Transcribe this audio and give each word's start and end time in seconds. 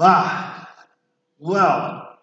Ah, 0.00 0.72
well, 1.40 2.18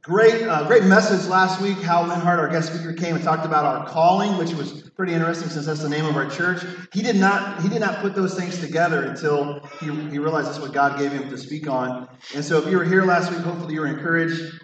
great, 0.00 0.44
uh, 0.44 0.66
great 0.66 0.84
message 0.84 1.28
last 1.28 1.60
week. 1.60 1.76
Hal 1.78 2.06
Linhart, 2.06 2.38
our 2.38 2.48
guest 2.48 2.72
speaker, 2.72 2.94
came 2.94 3.14
and 3.14 3.22
talked 3.22 3.44
about 3.44 3.66
our 3.66 3.86
calling, 3.86 4.38
which 4.38 4.52
was 4.54 4.88
pretty 4.96 5.12
interesting 5.12 5.50
since 5.50 5.66
that's 5.66 5.82
the 5.82 5.90
name 5.90 6.06
of 6.06 6.16
our 6.16 6.30
church. 6.30 6.64
He 6.90 7.02
did 7.02 7.16
not, 7.16 7.60
he 7.60 7.68
did 7.68 7.80
not 7.80 8.00
put 8.00 8.14
those 8.14 8.34
things 8.34 8.60
together 8.60 9.02
until 9.02 9.60
he, 9.78 9.88
he 10.08 10.18
realized 10.18 10.48
that's 10.48 10.58
what 10.58 10.72
God 10.72 10.98
gave 10.98 11.12
him 11.12 11.28
to 11.28 11.36
speak 11.36 11.68
on. 11.68 12.08
And 12.34 12.42
so, 12.42 12.56
if 12.56 12.70
you 12.70 12.78
were 12.78 12.84
here 12.84 13.04
last 13.04 13.30
week, 13.30 13.40
hopefully 13.40 13.74
you 13.74 13.80
were 13.80 13.88
encouraged 13.88 14.60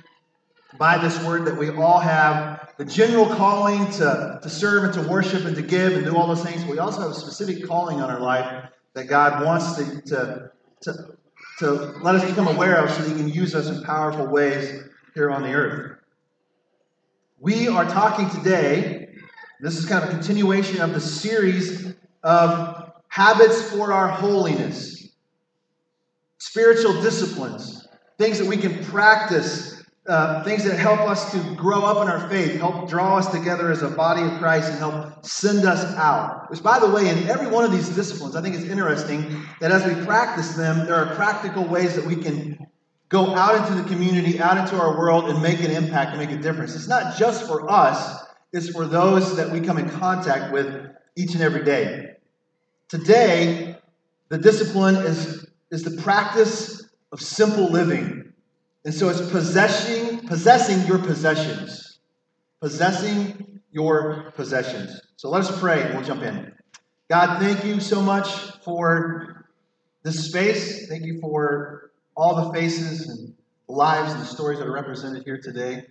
by 0.79 0.96
this 0.96 1.23
word 1.25 1.45
that 1.45 1.59
we 1.59 1.69
all 1.69 1.99
have 1.99 2.73
the 2.79 2.87
general 2.87 3.27
calling 3.27 3.91
to, 3.93 4.39
to 4.43 4.49
serve 4.49 4.85
and 4.85 4.95
to 4.95 5.03
worship 5.03 5.45
and 5.45 5.55
to 5.57 5.62
give 5.62 5.93
and 5.93 6.07
do 6.07 6.17
all 6.17 6.27
those 6.27 6.43
things. 6.43 6.65
We 6.65 6.79
also 6.79 7.03
have 7.03 7.11
a 7.11 7.15
specific 7.15 7.67
calling 7.67 8.01
on 8.01 8.09
our 8.09 8.21
life 8.21 8.71
that 8.95 9.05
God 9.05 9.45
wants 9.45 9.77
to, 9.77 10.01
to, 10.03 10.51
to 10.83 11.18
to 11.59 11.70
let 12.02 12.14
us 12.14 12.25
become 12.29 12.46
aware 12.46 12.77
of 12.77 12.91
so 12.91 13.02
that 13.02 13.11
He 13.11 13.16
can 13.16 13.29
use 13.29 13.54
us 13.54 13.68
in 13.68 13.82
powerful 13.82 14.27
ways 14.27 14.84
here 15.14 15.30
on 15.30 15.42
the 15.42 15.52
earth. 15.52 15.98
We 17.41 17.69
are 17.69 17.84
talking 17.84 18.30
today, 18.30 19.09
this 19.60 19.77
is 19.77 19.84
kind 19.84 20.05
of 20.05 20.10
a 20.10 20.12
continuation 20.12 20.80
of 20.80 20.95
the 20.95 21.00
series 21.00 21.95
of 22.23 22.92
habits 23.09 23.62
for 23.70 23.92
our 23.92 24.09
holiness, 24.09 25.09
spiritual 26.38 27.00
disciplines, 27.02 27.88
things 28.19 28.38
that 28.38 28.47
we 28.47 28.56
can 28.56 28.84
practice 28.84 29.67
uh, 30.09 30.43
things 30.43 30.65
that 30.65 30.79
help 30.79 31.01
us 31.01 31.30
to 31.33 31.55
grow 31.55 31.83
up 31.83 32.03
in 32.03 32.09
our 32.09 32.29
faith, 32.30 32.59
help 32.59 32.89
draw 32.89 33.19
us 33.19 33.30
together 33.30 33.71
as 33.71 33.83
a 33.83 33.91
body 33.91 34.23
of 34.23 34.39
Christ, 34.39 34.71
and 34.71 34.79
help 34.79 35.25
send 35.25 35.67
us 35.67 35.84
out. 35.97 36.51
Which, 36.51 36.62
by 36.62 36.79
the 36.79 36.89
way, 36.89 37.09
in 37.09 37.29
every 37.29 37.47
one 37.47 37.62
of 37.65 37.73
these 37.73 37.91
disciplines, 37.91 38.34
I 38.34 38.41
think 38.41 38.55
it's 38.55 38.65
interesting 38.65 39.45
that 39.61 39.71
as 39.71 39.84
we 39.84 40.03
practice 40.07 40.55
them, 40.55 40.87
there 40.87 40.97
are 40.97 41.15
practical 41.15 41.65
ways 41.65 41.95
that 41.95 42.07
we 42.07 42.17
can 42.17 42.67
go 43.11 43.34
out 43.34 43.57
into 43.57 43.81
the 43.81 43.87
community, 43.89 44.41
out 44.41 44.57
into 44.57 44.81
our 44.81 44.97
world, 44.97 45.29
and 45.29 45.43
make 45.43 45.61
an 45.61 45.71
impact 45.71 46.11
and 46.11 46.19
make 46.19 46.31
a 46.31 46.41
difference. 46.41 46.75
It's 46.75 46.89
not 46.89 47.19
just 47.19 47.47
for 47.47 47.70
us, 47.70 48.25
it's 48.53 48.70
for 48.70 48.87
those 48.87 49.37
that 49.37 49.50
we 49.50 49.61
come 49.61 49.77
in 49.77 49.91
contact 49.91 50.53
with 50.53 50.87
each 51.17 51.34
and 51.34 51.43
every 51.43 51.65
day. 51.65 52.12
Today, 52.89 53.77
the 54.31 54.39
discipline 54.39 54.97
is, 54.97 55.47
is 55.70 55.83
the 55.83 56.00
practice 56.03 56.89
of 57.12 57.20
simple 57.20 57.70
living. 57.70 58.28
And 58.89 58.97
so 58.97 59.11
it's 59.11 59.20
possessing, 59.31 60.27
possessing 60.27 60.86
your 60.86 60.98
possessions. 60.98 61.98
Possessing 62.62 63.61
your 63.70 64.33
possessions. 64.34 64.98
So 65.17 65.28
let 65.28 65.42
us 65.42 65.61
pray 65.61 65.83
and 65.83 65.92
we'll 65.92 66.05
jump 66.05 66.22
in. 66.22 66.55
God, 67.11 67.39
thank 67.39 67.66
you 67.66 67.81
so 67.81 68.00
much 68.00 68.28
for 68.64 69.44
this 70.05 70.31
space. 70.31 70.89
Thank 70.89 71.05
you 71.05 71.20
for 71.20 71.91
all 72.16 72.47
the 72.47 72.59
faces 72.59 73.11
and 73.11 73.34
lives 73.69 74.14
and 74.14 74.25
stories 74.25 74.59
that 74.59 74.66
are 74.66 74.72
represented 74.72 75.22
here 75.22 75.39
today. 75.39 75.84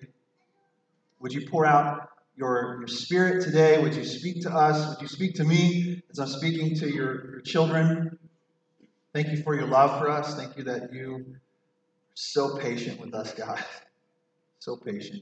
Would 1.19 1.33
you 1.33 1.47
pour 1.47 1.67
out 1.67 2.09
your, 2.35 2.79
your 2.79 2.87
spirit 2.87 3.43
today? 3.43 3.79
Would 3.79 3.93
you 3.93 4.05
speak 4.05 4.41
to 4.41 4.49
us? 4.49 4.95
Would 4.95 5.03
you 5.03 5.07
speak 5.07 5.35
to 5.35 5.43
me 5.43 6.01
as 6.09 6.17
I'm 6.17 6.29
speaking 6.29 6.75
to 6.77 6.91
your, 6.91 7.29
your 7.29 7.41
children? 7.41 8.17
Thank 9.13 9.27
you 9.27 9.43
for 9.43 9.53
your 9.53 9.67
love 9.67 9.99
for 9.99 10.09
us. 10.09 10.33
Thank 10.33 10.57
you 10.57 10.63
that 10.63 10.91
you 10.91 11.35
so 12.17 12.57
patient 12.57 12.99
with 12.99 13.13
us, 13.13 13.33
God. 13.33 13.63
So 14.59 14.75
patient. 14.75 15.21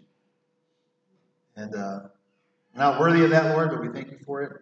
And 1.58 1.76
uh, 1.76 2.00
not 2.74 3.00
worthy 3.00 3.26
of 3.26 3.30
that, 3.32 3.54
Lord, 3.54 3.70
but 3.70 3.82
we 3.82 3.90
thank 3.90 4.10
you 4.10 4.18
for 4.26 4.42
it. 4.42 4.54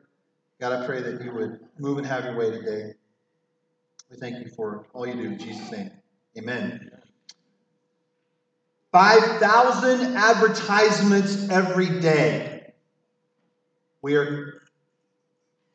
God, 0.59 0.73
I 0.73 0.85
pray 0.85 1.01
that 1.01 1.23
you 1.23 1.31
would 1.31 1.59
move 1.77 1.99
and 1.99 2.07
have 2.07 2.25
your 2.25 2.35
way 2.35 2.49
today. 2.49 2.95
We 4.09 4.17
thank 4.17 4.43
you 4.43 4.51
for 4.51 4.87
all 4.93 5.07
you 5.07 5.13
do 5.13 5.21
in 5.21 5.37
Jesus' 5.37 5.71
name. 5.71 5.91
Amen. 6.37 6.89
5,000 8.91 10.17
advertisements 10.17 11.47
every 11.49 12.01
day. 12.01 12.73
We 14.01 14.15
are, 14.15 14.63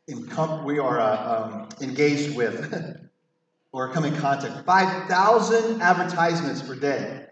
in, 0.09 0.29
we 0.65 0.81
are 0.81 1.01
uh, 1.01 1.45
um, 1.45 1.69
engaged 1.81 2.37
with. 2.37 3.01
or 3.73 3.93
come 3.93 4.05
in 4.05 4.17
contact. 4.17 4.65
5,000 4.65 5.83
advertisements 5.83 6.63
per 6.63 6.75
day. 6.75 7.27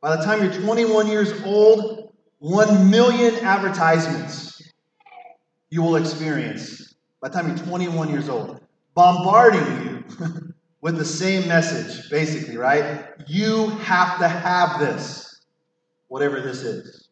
By 0.00 0.16
the 0.16 0.22
time 0.22 0.42
you're 0.42 0.52
21 0.52 1.06
years 1.06 1.32
old, 1.44 2.12
1 2.38 2.90
million 2.90 3.34
advertisements 3.44 4.62
you 5.70 5.82
will 5.82 5.96
experience 5.96 6.84
by 7.24 7.30
the 7.30 7.34
time 7.36 7.48
you're 7.48 7.66
21 7.66 8.10
years 8.10 8.28
old, 8.28 8.60
bombarding 8.94 9.64
you 9.82 10.04
with 10.82 10.98
the 10.98 11.06
same 11.06 11.48
message, 11.48 12.10
basically, 12.10 12.58
right? 12.58 13.06
You 13.26 13.70
have 13.70 14.18
to 14.18 14.28
have 14.28 14.78
this, 14.78 15.40
whatever 16.08 16.42
this 16.42 16.60
is. 16.60 17.08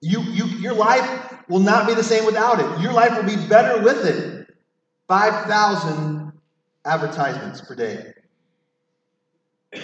You, 0.00 0.22
you, 0.22 0.46
your 0.58 0.74
life 0.74 1.36
will 1.48 1.60
not 1.60 1.86
be 1.86 1.94
the 1.94 2.02
same 2.02 2.26
without 2.26 2.58
it. 2.58 2.82
Your 2.82 2.92
life 2.92 3.16
will 3.16 3.36
be 3.36 3.46
better 3.46 3.80
with 3.80 4.04
it. 4.04 4.48
5,000 5.06 6.13
advertisements 6.84 7.60
per 7.60 7.74
day. 7.74 8.12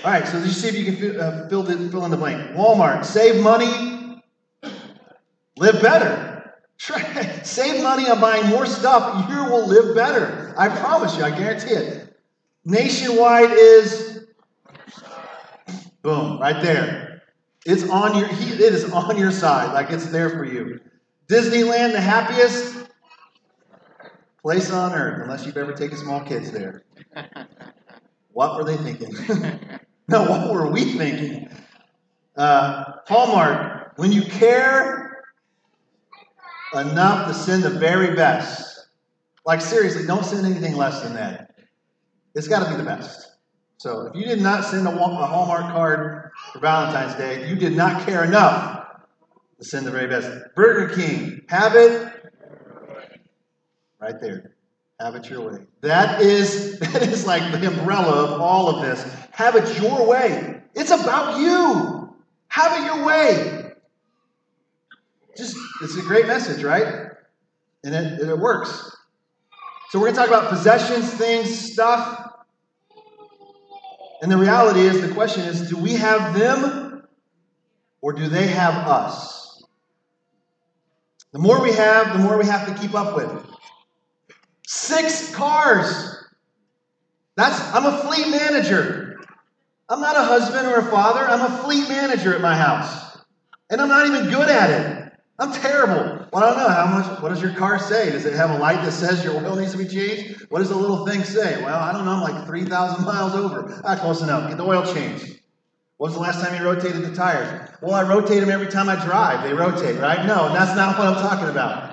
All 0.05 0.11
right, 0.12 0.27
so 0.27 0.38
let's 0.38 0.56
see 0.56 0.69
if 0.69 0.77
you 0.77 0.84
can 0.84 0.97
fill, 0.97 1.21
uh, 1.21 1.49
fill, 1.49 1.62
the, 1.62 1.91
fill 1.91 2.05
in 2.05 2.11
the 2.11 2.16
blank. 2.16 2.53
Walmart, 2.53 3.05
save 3.05 3.43
money, 3.43 4.22
live 5.56 5.83
better. 5.83 6.55
save 7.43 7.83
money 7.83 8.09
on 8.09 8.21
buying 8.21 8.47
more 8.47 8.66
stuff, 8.66 9.28
you 9.28 9.44
will 9.44 9.66
live 9.66 9.94
better. 9.94 10.55
I 10.56 10.69
promise 10.69 11.16
you, 11.16 11.25
I 11.25 11.31
guarantee 11.31 11.75
it. 11.75 12.16
Nationwide 12.65 13.50
is 13.50 14.27
boom, 16.03 16.38
right 16.41 16.62
there. 16.62 17.22
It's 17.67 17.88
on 17.91 18.17
your 18.17 18.28
it 18.31 18.61
is 18.61 18.91
on 18.93 19.19
your 19.19 19.31
side, 19.31 19.75
like 19.75 19.91
it's 19.91 20.06
there 20.06 20.31
for 20.31 20.44
you. 20.44 20.81
Disneyland, 21.28 21.93
the 21.93 22.00
happiest 22.00 22.88
place 24.43 24.71
on 24.71 24.93
earth, 24.94 25.22
unless 25.22 25.44
you've 25.44 25.56
ever 25.56 25.72
taken 25.72 25.99
small 25.99 26.22
kids 26.22 26.50
there. 26.50 26.82
What 28.32 28.56
were 28.56 28.65
they 28.65 28.76
thinking? 28.76 29.12
no, 30.09 30.25
what 30.25 30.53
were 30.53 30.71
we 30.71 30.84
thinking? 30.93 31.48
Uh, 32.37 32.84
Hallmark, 33.06 33.93
when 33.97 34.12
you 34.12 34.22
care 34.22 35.22
enough 36.72 37.28
to 37.28 37.34
send 37.34 37.65
the 37.65 37.70
very 37.70 38.15
best, 38.15 38.88
like 39.44 39.60
seriously, 39.60 40.06
don't 40.06 40.25
send 40.25 40.47
anything 40.47 40.76
less 40.76 41.03
than 41.03 41.15
that. 41.15 41.54
It's 42.34 42.49
got 42.49 42.65
to 42.65 42.70
be 42.70 42.76
the 42.76 42.84
best. 42.84 43.28
So 43.78 44.06
if 44.06 44.15
you 44.15 44.25
did 44.25 44.41
not 44.41 44.65
send 44.65 44.87
a, 44.87 44.91
a 44.91 45.26
Hallmark 45.26 45.72
card 45.72 46.31
for 46.53 46.59
Valentine's 46.60 47.15
Day, 47.16 47.49
you 47.49 47.56
did 47.56 47.76
not 47.76 48.06
care 48.06 48.25
enough 48.25 48.87
to 49.59 49.65
send 49.65 49.87
the 49.87 49.91
very 49.91 50.06
best. 50.06 50.31
Burger 50.54 50.94
King, 50.94 51.43
have 51.49 51.75
it 51.75 52.32
right 54.00 54.20
there. 54.20 54.54
Have 55.00 55.15
it 55.15 55.31
your 55.31 55.50
way. 55.50 55.62
That 55.81 56.21
is 56.21 56.78
that 56.93 57.03
is 57.03 57.27
like 57.27 57.59
the 57.59 57.66
umbrella 57.66 58.25
of 58.25 58.41
all 58.41 58.69
of 58.69 58.83
this. 58.83 59.03
Have 59.33 59.56
it 59.56 59.81
your 59.81 60.06
way. 60.06 60.61
It's 60.75 60.91
about 60.91 61.41
you. 61.41 62.15
Have 62.49 62.81
it 62.81 62.84
your 62.84 63.06
way. 63.06 63.72
Just 65.37 65.56
it's 65.83 65.97
a 65.97 66.03
great 66.03 66.27
message, 66.27 66.62
right? 66.62 67.06
And 67.83 67.94
it, 67.94 68.28
it 68.28 68.38
works. 68.38 68.94
So 69.88 69.99
we're 69.99 70.12
going 70.12 70.15
to 70.15 70.21
talk 70.21 70.28
about 70.28 70.50
possessions, 70.50 71.12
things, 71.15 71.72
stuff. 71.72 72.31
And 74.22 74.31
the 74.31 74.37
reality 74.37 74.81
is, 74.81 75.00
the 75.00 75.12
question 75.15 75.44
is, 75.44 75.69
do 75.69 75.77
we 75.77 75.94
have 75.94 76.38
them 76.38 77.09
or 78.03 78.12
do 78.12 78.28
they 78.28 78.47
have 78.49 78.75
us? 78.87 79.65
The 81.32 81.38
more 81.38 81.62
we 81.62 81.72
have, 81.72 82.12
the 82.12 82.19
more 82.19 82.37
we 82.37 82.44
have 82.44 82.69
to 82.69 82.81
keep 82.81 82.94
up 82.94 83.17
with. 83.17 83.50
Six 84.72 85.34
cars. 85.34 86.16
That's 87.34 87.60
I'm 87.75 87.86
a 87.86 87.98
fleet 88.03 88.31
manager. 88.31 89.19
I'm 89.88 90.00
not 90.00 90.14
a 90.14 90.22
husband 90.22 90.64
or 90.69 90.76
a 90.76 90.84
father. 90.84 91.19
I'm 91.28 91.40
a 91.40 91.58
fleet 91.64 91.88
manager 91.88 92.32
at 92.37 92.40
my 92.40 92.55
house. 92.55 93.19
And 93.69 93.81
I'm 93.81 93.88
not 93.88 94.06
even 94.06 94.31
good 94.31 94.49
at 94.49 94.70
it. 94.70 95.12
I'm 95.40 95.52
terrible. 95.52 96.25
Well, 96.32 96.44
I 96.44 96.50
don't 96.50 96.58
know 96.58 96.69
how 96.69 96.87
much. 96.87 97.20
What 97.20 97.31
does 97.31 97.43
your 97.43 97.52
car 97.55 97.81
say? 97.81 98.12
Does 98.12 98.25
it 98.25 98.34
have 98.34 98.50
a 98.50 98.58
light 98.58 98.84
that 98.84 98.93
says 98.93 99.25
your 99.25 99.44
oil 99.44 99.56
needs 99.56 99.72
to 99.72 99.78
be 99.78 99.88
changed? 99.88 100.46
What 100.50 100.61
does 100.61 100.69
the 100.69 100.76
little 100.76 101.05
thing 101.05 101.25
say? 101.25 101.61
Well, 101.64 101.76
I 101.76 101.93
don't 101.93 102.05
know. 102.05 102.12
I'm 102.12 102.20
like 102.20 102.46
3,000 102.46 103.05
miles 103.05 103.34
over. 103.34 103.82
Ah, 103.84 103.96
close 103.96 104.23
enough. 104.23 104.49
Get 104.50 104.56
the 104.56 104.64
oil 104.64 104.87
changed. 104.94 105.40
When 105.96 106.11
was 106.11 106.14
the 106.14 106.20
last 106.20 106.44
time 106.44 106.56
you 106.56 106.64
rotated 106.64 107.02
the 107.02 107.12
tires? 107.12 107.70
Well, 107.82 107.94
I 107.94 108.08
rotate 108.08 108.38
them 108.38 108.50
every 108.50 108.69
time 108.69 108.88
I 108.88 108.94
drive. 109.05 109.43
They 109.43 109.52
rotate, 109.52 109.99
right? 109.99 110.25
No, 110.26 110.52
that's 110.52 110.76
not 110.76 110.96
what 110.96 111.08
I'm 111.08 111.14
talking 111.14 111.49
about. 111.49 111.90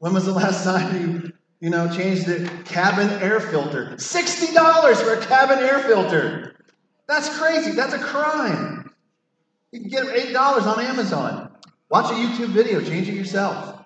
When 0.00 0.12
was 0.14 0.24
the 0.24 0.32
last 0.32 0.64
time 0.64 1.00
you 1.00 1.19
you 1.60 1.70
know, 1.70 1.94
change 1.94 2.24
the 2.24 2.50
cabin 2.64 3.10
air 3.22 3.38
filter. 3.38 3.92
$60 3.96 4.96
for 4.96 5.14
a 5.14 5.26
cabin 5.26 5.58
air 5.58 5.80
filter. 5.80 6.56
That's 7.06 7.38
crazy. 7.38 7.72
That's 7.72 7.92
a 7.92 7.98
crime. 7.98 8.92
You 9.72 9.80
can 9.80 9.90
get 9.90 10.06
$8 10.06 10.66
on 10.66 10.80
Amazon. 10.84 11.52
Watch 11.90 12.10
a 12.10 12.14
YouTube 12.14 12.48
video, 12.48 12.80
change 12.80 13.08
it 13.08 13.14
yourself. 13.14 13.84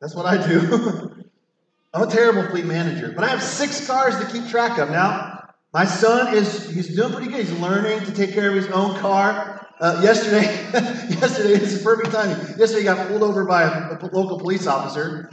That's 0.00 0.14
what 0.14 0.26
I 0.26 0.46
do. 0.46 1.14
I'm 1.94 2.02
a 2.02 2.10
terrible 2.10 2.48
fleet 2.50 2.66
manager, 2.66 3.12
but 3.14 3.24
I 3.24 3.28
have 3.28 3.42
six 3.42 3.86
cars 3.86 4.16
to 4.18 4.26
keep 4.26 4.48
track 4.48 4.78
of. 4.78 4.90
Now, 4.90 5.48
My 5.72 5.84
son 5.84 6.34
is 6.34 6.70
he's 6.70 6.94
doing 6.94 7.12
pretty 7.12 7.30
good. 7.30 7.46
He's 7.46 7.58
learning 7.58 8.00
to 8.04 8.12
take 8.12 8.32
care 8.32 8.50
of 8.50 8.54
his 8.54 8.68
own 8.68 8.98
car. 8.98 9.66
Uh, 9.80 10.00
yesterday, 10.02 10.42
yesterday 11.20 11.54
is 11.54 11.78
the 11.78 11.84
perfect 11.84 12.12
timing. 12.12 12.36
Yesterday, 12.58 12.80
he 12.80 12.84
got 12.84 13.08
pulled 13.08 13.22
over 13.22 13.44
by 13.44 13.62
a, 13.62 13.98
a, 13.98 14.08
local 14.12 14.38
police 14.38 14.66
officer. 14.66 15.30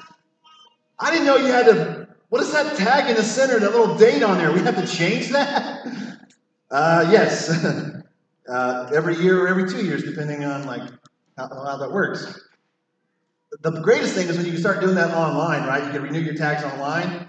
I 0.99 1.11
didn't 1.11 1.25
know 1.25 1.37
you 1.37 1.47
had 1.47 1.65
to. 1.65 2.07
What 2.29 2.41
is 2.41 2.51
that 2.53 2.77
tag 2.77 3.09
in 3.09 3.15
the 3.15 3.23
center? 3.23 3.59
That 3.59 3.71
little 3.71 3.95
date 3.95 4.23
on 4.23 4.37
there? 4.37 4.51
We 4.51 4.59
have 4.61 4.75
to 4.75 4.87
change 4.87 5.29
that. 5.29 5.85
Uh, 6.71 7.07
yes, 7.11 7.49
uh, 8.49 8.91
every 8.93 9.15
year 9.17 9.39
or 9.39 9.47
every 9.47 9.69
two 9.69 9.85
years, 9.85 10.03
depending 10.03 10.43
on 10.43 10.65
like 10.65 10.81
how, 11.37 11.47
how 11.47 11.77
that 11.77 11.91
works. 11.91 12.41
The 13.61 13.71
greatest 13.81 14.15
thing 14.15 14.27
is 14.27 14.35
when 14.35 14.47
you 14.47 14.53
can 14.53 14.59
start 14.59 14.81
doing 14.81 14.95
that 14.95 15.15
online, 15.15 15.67
right? 15.67 15.85
You 15.85 15.91
can 15.91 16.01
renew 16.01 16.19
your 16.19 16.33
tags 16.33 16.63
online. 16.63 17.27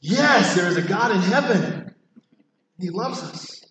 Yes, 0.00 0.56
there 0.56 0.66
is 0.68 0.78
a 0.78 0.82
God 0.82 1.12
in 1.12 1.20
heaven. 1.20 1.94
He 2.78 2.90
loves 2.90 3.22
us. 3.22 3.64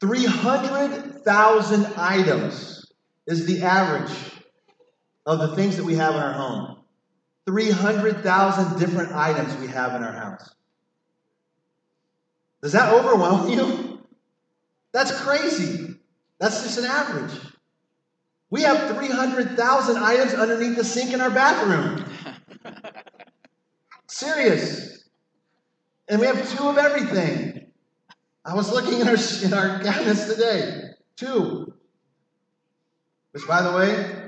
300,000 0.00 1.86
items 1.96 2.92
is 3.26 3.46
the 3.46 3.62
average 3.62 4.37
of 5.28 5.38
the 5.38 5.54
things 5.54 5.76
that 5.76 5.84
we 5.84 5.94
have 5.94 6.14
in 6.14 6.22
our 6.22 6.32
home. 6.32 6.78
300,000 7.46 8.78
different 8.78 9.12
items 9.12 9.54
we 9.58 9.66
have 9.66 9.94
in 9.94 10.02
our 10.02 10.12
house. 10.12 10.54
Does 12.62 12.72
that 12.72 12.92
overwhelm 12.94 13.48
you? 13.50 14.00
That's 14.92 15.12
crazy. 15.20 15.96
That's 16.40 16.62
just 16.62 16.78
an 16.78 16.86
average. 16.86 17.38
We 18.50 18.62
have 18.62 18.96
300,000 18.96 19.96
items 19.98 20.32
underneath 20.32 20.76
the 20.76 20.84
sink 20.84 21.12
in 21.12 21.20
our 21.20 21.30
bathroom. 21.30 22.06
Serious. 24.08 25.08
And 26.08 26.20
we 26.20 26.26
have 26.26 26.56
two 26.56 26.68
of 26.68 26.78
everything. 26.78 27.66
I 28.46 28.54
was 28.54 28.72
looking 28.72 29.00
in 29.00 29.08
our, 29.08 29.16
in 29.44 29.52
our 29.52 29.78
cabinets 29.84 30.24
today. 30.24 30.84
Two. 31.16 31.74
Which, 33.32 33.46
by 33.46 33.60
the 33.60 33.72
way, 33.76 34.27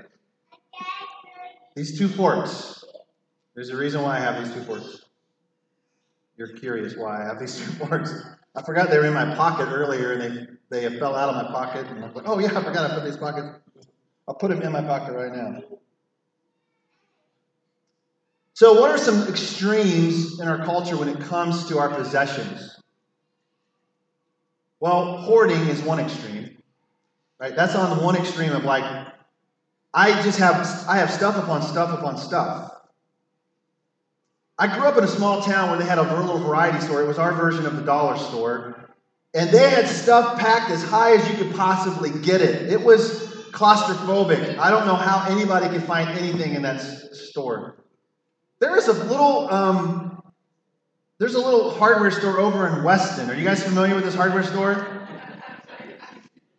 these 1.81 1.99
two 1.99 2.09
forks. 2.09 2.85
There's 3.55 3.71
a 3.71 3.77
reason 3.77 4.03
why 4.03 4.19
I 4.19 4.21
have 4.21 4.45
these 4.45 4.53
two 4.53 4.63
forks. 4.65 5.01
You're 6.37 6.53
curious 6.53 6.95
why 6.95 7.23
I 7.23 7.25
have 7.25 7.39
these 7.41 7.57
two 7.59 7.73
forks. 7.87 8.13
I 8.55 8.61
forgot 8.61 8.91
they 8.91 8.99
were 8.99 9.07
in 9.07 9.15
my 9.15 9.35
pocket 9.35 9.67
earlier 9.73 10.13
and 10.13 10.59
they, 10.71 10.83
they 10.83 10.99
fell 10.99 11.17
out 11.17 11.31
of 11.31 11.37
my 11.37 11.51
pocket. 11.51 11.87
And 11.87 12.05
I 12.05 12.09
was 12.09 12.17
like, 12.17 12.29
oh, 12.29 12.39
yeah, 12.39 12.49
I 12.49 12.63
forgot 12.63 12.91
I 12.91 12.95
put 12.95 13.05
these 13.05 13.17
pockets. 13.17 13.49
I'll 14.29 14.35
put 14.35 14.51
them 14.51 14.61
in 14.61 14.73
my 14.73 14.83
pocket 14.83 15.15
right 15.15 15.35
now. 15.35 15.63
So, 18.53 18.79
what 18.79 18.91
are 18.91 18.99
some 18.99 19.27
extremes 19.27 20.39
in 20.39 20.49
our 20.49 20.63
culture 20.67 20.99
when 20.99 21.09
it 21.09 21.21
comes 21.21 21.67
to 21.69 21.79
our 21.79 21.89
possessions? 21.89 22.79
Well, 24.81 25.17
hoarding 25.17 25.67
is 25.69 25.81
one 25.81 25.99
extreme, 25.99 26.59
right? 27.39 27.57
That's 27.57 27.75
on 27.75 28.05
one 28.05 28.17
extreme 28.17 28.53
of 28.53 28.65
like, 28.65 28.85
I 29.93 30.23
just 30.23 30.39
have 30.39 30.57
I 30.89 30.97
have 30.99 31.11
stuff 31.11 31.37
upon 31.37 31.63
stuff 31.63 31.99
upon 31.99 32.17
stuff. 32.17 32.71
I 34.59 34.67
grew 34.67 34.87
up 34.87 34.99
in 34.99 35.05
a 35.05 35.09
small 35.09 35.41
town 35.43 35.71
where 35.71 35.79
they 35.79 35.87
had 35.87 35.99
a 35.99 36.03
little 36.03 36.39
variety 36.39 36.81
store. 36.81 37.03
It 37.03 37.09
was 37.09 37.19
our 37.19 37.33
version 37.33 37.67
of 37.67 37.77
the 37.77 37.83
dollar 37.83 38.19
store, 38.19 38.91
and 39.35 39.51
they 39.51 39.71
had 39.71 39.89
stuff 39.89 40.39
packed 40.39 40.71
as 40.71 40.83
high 40.83 41.17
as 41.17 41.29
you 41.31 41.37
could 41.37 41.55
possibly 41.57 42.11
get 42.11 42.43
it. 42.43 42.71
It 42.71 42.83
was 42.83 43.27
claustrophobic. 43.53 44.59
I 44.59 44.71
don't 44.71 44.87
know 44.87 44.97
how 44.97 45.27
anybody 45.29 45.69
could 45.69 45.83
find 45.85 46.11
anything 46.11 46.55
in 46.55 46.63
that 46.63 46.81
store. 46.81 47.85
There 48.61 48.77
is 48.77 48.89
a 48.89 48.93
little, 49.05 49.51
um, 49.51 50.23
there's 51.19 51.35
a 51.35 51.41
little 51.41 51.71
hardware 51.71 52.11
store 52.11 52.39
over 52.39 52.69
in 52.69 52.85
Weston. 52.85 53.31
Are 53.31 53.35
you 53.35 53.45
guys 53.45 53.63
familiar 53.63 53.95
with 53.95 54.05
this 54.05 54.15
hardware 54.15 54.43
store? 54.43 55.09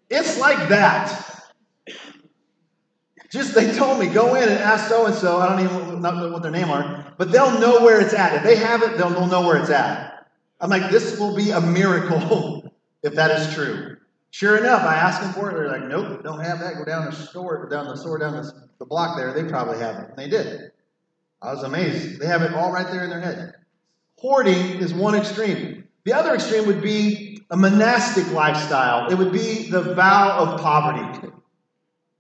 It's 0.10 0.40
like 0.40 0.70
that. 0.70 1.31
Just 3.32 3.56
they 3.56 3.74
told 3.74 3.98
me 4.00 4.08
go 4.08 4.36
in 4.36 4.44
and 4.44 4.60
ask 4.60 4.90
so 4.90 5.06
and 5.06 5.16
so. 5.16 5.40
I 5.40 5.48
don't 5.48 5.64
even 5.64 6.02
know 6.02 6.30
what 6.30 6.42
their 6.42 6.52
name 6.52 6.70
are, 6.70 7.14
but 7.18 7.32
they'll 7.32 7.60
know 7.60 7.82
where 7.82 8.02
it's 8.02 8.14
at. 8.14 8.36
If 8.36 8.44
they 8.44 8.58
have 8.58 8.84
it, 8.84 8.98
they'll, 8.98 9.10
they'll 9.10 9.28
know 9.28 9.48
where 9.48 9.58
it's 9.58 9.70
at. 9.70 10.28
I'm 10.60 10.70
like, 10.70 10.92
this 10.92 11.18
will 11.18 11.36
be 11.36 11.52
a 11.52 11.62
miracle 11.62 12.72
if 13.04 13.16
that 13.16 13.32
is 13.32 13.54
true. 13.54 13.98
Sure 14.32 14.58
enough, 14.58 14.84
I 14.84 14.96
asked 14.96 15.22
them 15.22 15.34
for 15.34 15.50
it. 15.50 15.56
They're 15.56 15.68
like, 15.68 15.88
nope, 15.88 16.24
don't 16.24 16.40
have 16.42 16.60
that. 16.60 16.76
Go 16.76 16.86
down 16.86 17.06
the 17.06 17.12
store, 17.12 17.68
down 17.70 17.88
the 17.88 17.96
store, 17.96 18.18
down 18.18 18.34
the, 18.34 18.52
the 18.80 18.86
block 18.86 19.18
there. 19.18 19.34
They 19.34 19.50
probably 19.50 19.80
have 19.80 19.96
it. 19.96 20.10
And 20.10 20.18
they 20.18 20.30
did. 20.30 20.72
I 21.42 21.54
was 21.54 21.64
amazed. 21.64 22.20
They 22.20 22.28
have 22.28 22.42
it 22.42 22.54
all 22.54 22.72
right 22.72 22.86
there 22.86 23.04
in 23.04 23.10
their 23.10 23.20
head. 23.20 23.56
Hoarding 24.18 24.78
is 24.80 24.94
one 24.94 25.16
extreme. 25.16 25.86
The 26.04 26.14
other 26.14 26.36
extreme 26.36 26.68
would 26.68 26.82
be 26.82 27.42
a 27.50 27.58
monastic 27.58 28.32
lifestyle. 28.32 29.10
It 29.10 29.18
would 29.18 29.32
be 29.32 29.70
the 29.70 29.96
vow 29.96 30.38
of 30.38 30.62
poverty. 30.62 31.28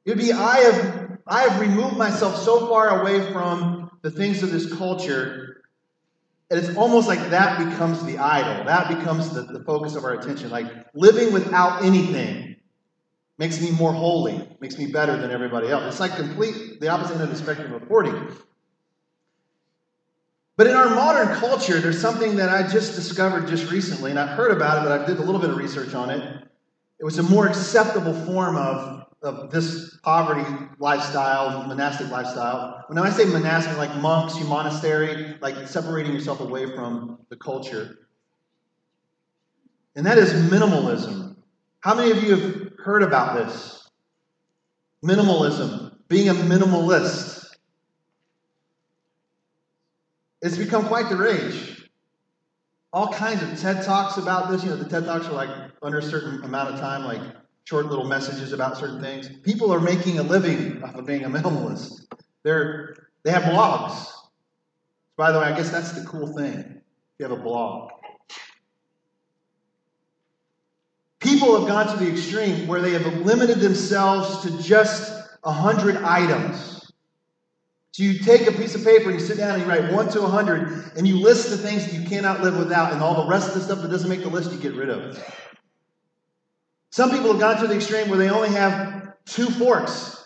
It 0.05 0.09
would 0.09 0.17
be 0.17 0.33
I 0.33 0.57
have 0.57 1.00
I 1.27 1.43
have 1.43 1.61
removed 1.61 1.97
myself 1.97 2.37
so 2.37 2.67
far 2.67 3.01
away 3.01 3.31
from 3.31 3.91
the 4.01 4.11
things 4.11 4.43
of 4.43 4.51
this 4.51 4.73
culture, 4.73 5.63
and 6.49 6.59
it's 6.59 6.75
almost 6.75 7.07
like 7.07 7.29
that 7.29 7.57
becomes 7.69 8.03
the 8.03 8.17
idol. 8.17 8.65
That 8.65 8.87
becomes 8.89 9.29
the, 9.29 9.43
the 9.43 9.63
focus 9.63 9.95
of 9.95 10.03
our 10.03 10.13
attention. 10.13 10.49
Like 10.49 10.67
living 10.93 11.31
without 11.31 11.83
anything 11.83 12.57
makes 13.37 13.61
me 13.61 13.71
more 13.71 13.93
holy, 13.93 14.47
makes 14.59 14.77
me 14.77 14.87
better 14.87 15.17
than 15.17 15.31
everybody 15.31 15.69
else. 15.69 15.83
It's 15.85 15.99
like 15.99 16.15
complete 16.15 16.79
the 16.79 16.89
opposite 16.89 17.13
end 17.13 17.23
of 17.23 17.29
the 17.29 17.35
spectrum 17.35 17.73
of 17.73 17.83
hoarding. 17.83 18.35
But 20.57 20.67
in 20.67 20.75
our 20.75 20.89
modern 20.89 21.35
culture, 21.37 21.79
there's 21.79 21.99
something 21.99 22.35
that 22.35 22.49
I 22.49 22.67
just 22.67 22.93
discovered 22.93 23.47
just 23.47 23.71
recently, 23.71 24.11
and 24.11 24.19
I've 24.19 24.37
heard 24.37 24.51
about 24.51 24.77
it, 24.77 24.87
but 24.87 25.01
I 25.01 25.05
did 25.07 25.17
a 25.17 25.23
little 25.23 25.41
bit 25.41 25.49
of 25.49 25.57
research 25.57 25.95
on 25.95 26.09
it. 26.11 26.43
It 26.99 27.03
was 27.03 27.17
a 27.17 27.23
more 27.23 27.47
acceptable 27.47 28.13
form 28.13 28.57
of, 28.57 29.07
of 29.21 29.51
this 29.51 29.97
poverty 30.03 30.49
lifestyle, 30.79 31.67
monastic 31.67 32.09
lifestyle. 32.09 32.85
When 32.87 32.97
I 32.97 33.09
say 33.11 33.25
monastic, 33.25 33.77
like 33.77 33.95
monks, 33.97 34.37
you 34.37 34.45
monastery, 34.45 35.37
like 35.41 35.67
separating 35.67 36.13
yourself 36.13 36.39
away 36.39 36.65
from 36.73 37.19
the 37.29 37.35
culture. 37.35 37.99
And 39.95 40.05
that 40.05 40.17
is 40.17 40.33
minimalism. 40.49 41.35
How 41.81 41.93
many 41.95 42.11
of 42.11 42.23
you 42.23 42.35
have 42.35 42.71
heard 42.79 43.03
about 43.03 43.35
this? 43.35 43.89
Minimalism, 45.05 45.95
being 46.07 46.29
a 46.29 46.33
minimalist. 46.33 47.45
It's 50.41 50.57
become 50.57 50.87
quite 50.87 51.09
the 51.09 51.17
rage. 51.17 51.89
All 52.93 53.07
kinds 53.07 53.43
of 53.43 53.59
TED 53.59 53.83
Talks 53.83 54.17
about 54.17 54.49
this. 54.49 54.63
You 54.63 54.71
know, 54.71 54.75
the 54.75 54.89
TED 54.89 55.05
Talks 55.05 55.27
are 55.27 55.33
like 55.33 55.49
under 55.81 55.99
a 55.99 56.03
certain 56.03 56.43
amount 56.43 56.73
of 56.73 56.79
time, 56.79 57.05
like 57.05 57.21
short 57.71 57.85
little 57.85 58.03
messages 58.03 58.51
about 58.51 58.75
certain 58.75 58.99
things. 58.99 59.29
People 59.43 59.73
are 59.73 59.79
making 59.79 60.19
a 60.19 60.23
living 60.23 60.83
off 60.83 60.93
of 60.95 61.05
being 61.05 61.23
a 61.23 61.29
minimalist. 61.29 62.05
They're 62.43 62.97
they 63.23 63.31
have 63.31 63.43
blogs. 63.43 64.07
By 65.15 65.31
the 65.31 65.39
way, 65.39 65.45
I 65.45 65.55
guess 65.55 65.69
that's 65.69 65.93
the 65.93 66.05
cool 66.05 66.27
thing. 66.35 66.81
You 67.17 67.29
have 67.29 67.31
a 67.31 67.41
blog. 67.41 67.91
People 71.21 71.57
have 71.57 71.65
gone 71.69 71.97
to 71.97 72.03
the 72.03 72.11
extreme 72.11 72.67
where 72.67 72.81
they 72.81 72.91
have 72.91 73.05
limited 73.19 73.61
themselves 73.61 74.41
to 74.43 74.61
just 74.61 75.29
a 75.45 75.51
hundred 75.51 75.95
items. 75.95 76.91
So 77.93 78.03
you 78.03 78.19
take 78.19 78.47
a 78.47 78.51
piece 78.51 78.75
of 78.75 78.83
paper 78.83 79.11
and 79.11 79.17
you 79.17 79.25
sit 79.25 79.37
down 79.37 79.51
and 79.51 79.63
you 79.63 79.69
write 79.69 79.93
1 79.93 80.09
to 80.09 80.21
100 80.21 80.97
and 80.97 81.07
you 81.07 81.19
list 81.19 81.49
the 81.49 81.57
things 81.57 81.85
that 81.85 81.93
you 81.93 82.05
cannot 82.05 82.41
live 82.41 82.57
without, 82.57 82.91
and 82.91 83.01
all 83.01 83.23
the 83.23 83.29
rest 83.29 83.49
of 83.49 83.53
the 83.53 83.61
stuff 83.61 83.81
that 83.81 83.91
doesn't 83.91 84.09
make 84.09 84.23
the 84.23 84.29
list 84.29 84.51
you 84.51 84.57
get 84.57 84.73
rid 84.73 84.89
of. 84.89 85.17
Some 86.91 87.09
people 87.09 87.31
have 87.31 87.39
gone 87.39 87.57
to 87.61 87.67
the 87.67 87.75
extreme 87.75 88.09
where 88.09 88.17
they 88.17 88.29
only 88.29 88.49
have 88.49 89.13
two 89.25 89.47
forks. 89.47 90.17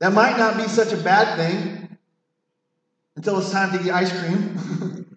That 0.00 0.12
might 0.12 0.38
not 0.38 0.56
be 0.56 0.64
such 0.64 0.92
a 0.92 0.96
bad 0.96 1.36
thing 1.36 1.98
until 3.16 3.38
it's 3.38 3.50
time 3.50 3.76
to 3.76 3.84
eat 3.84 3.90
ice 3.90 4.10
cream. 4.18 5.16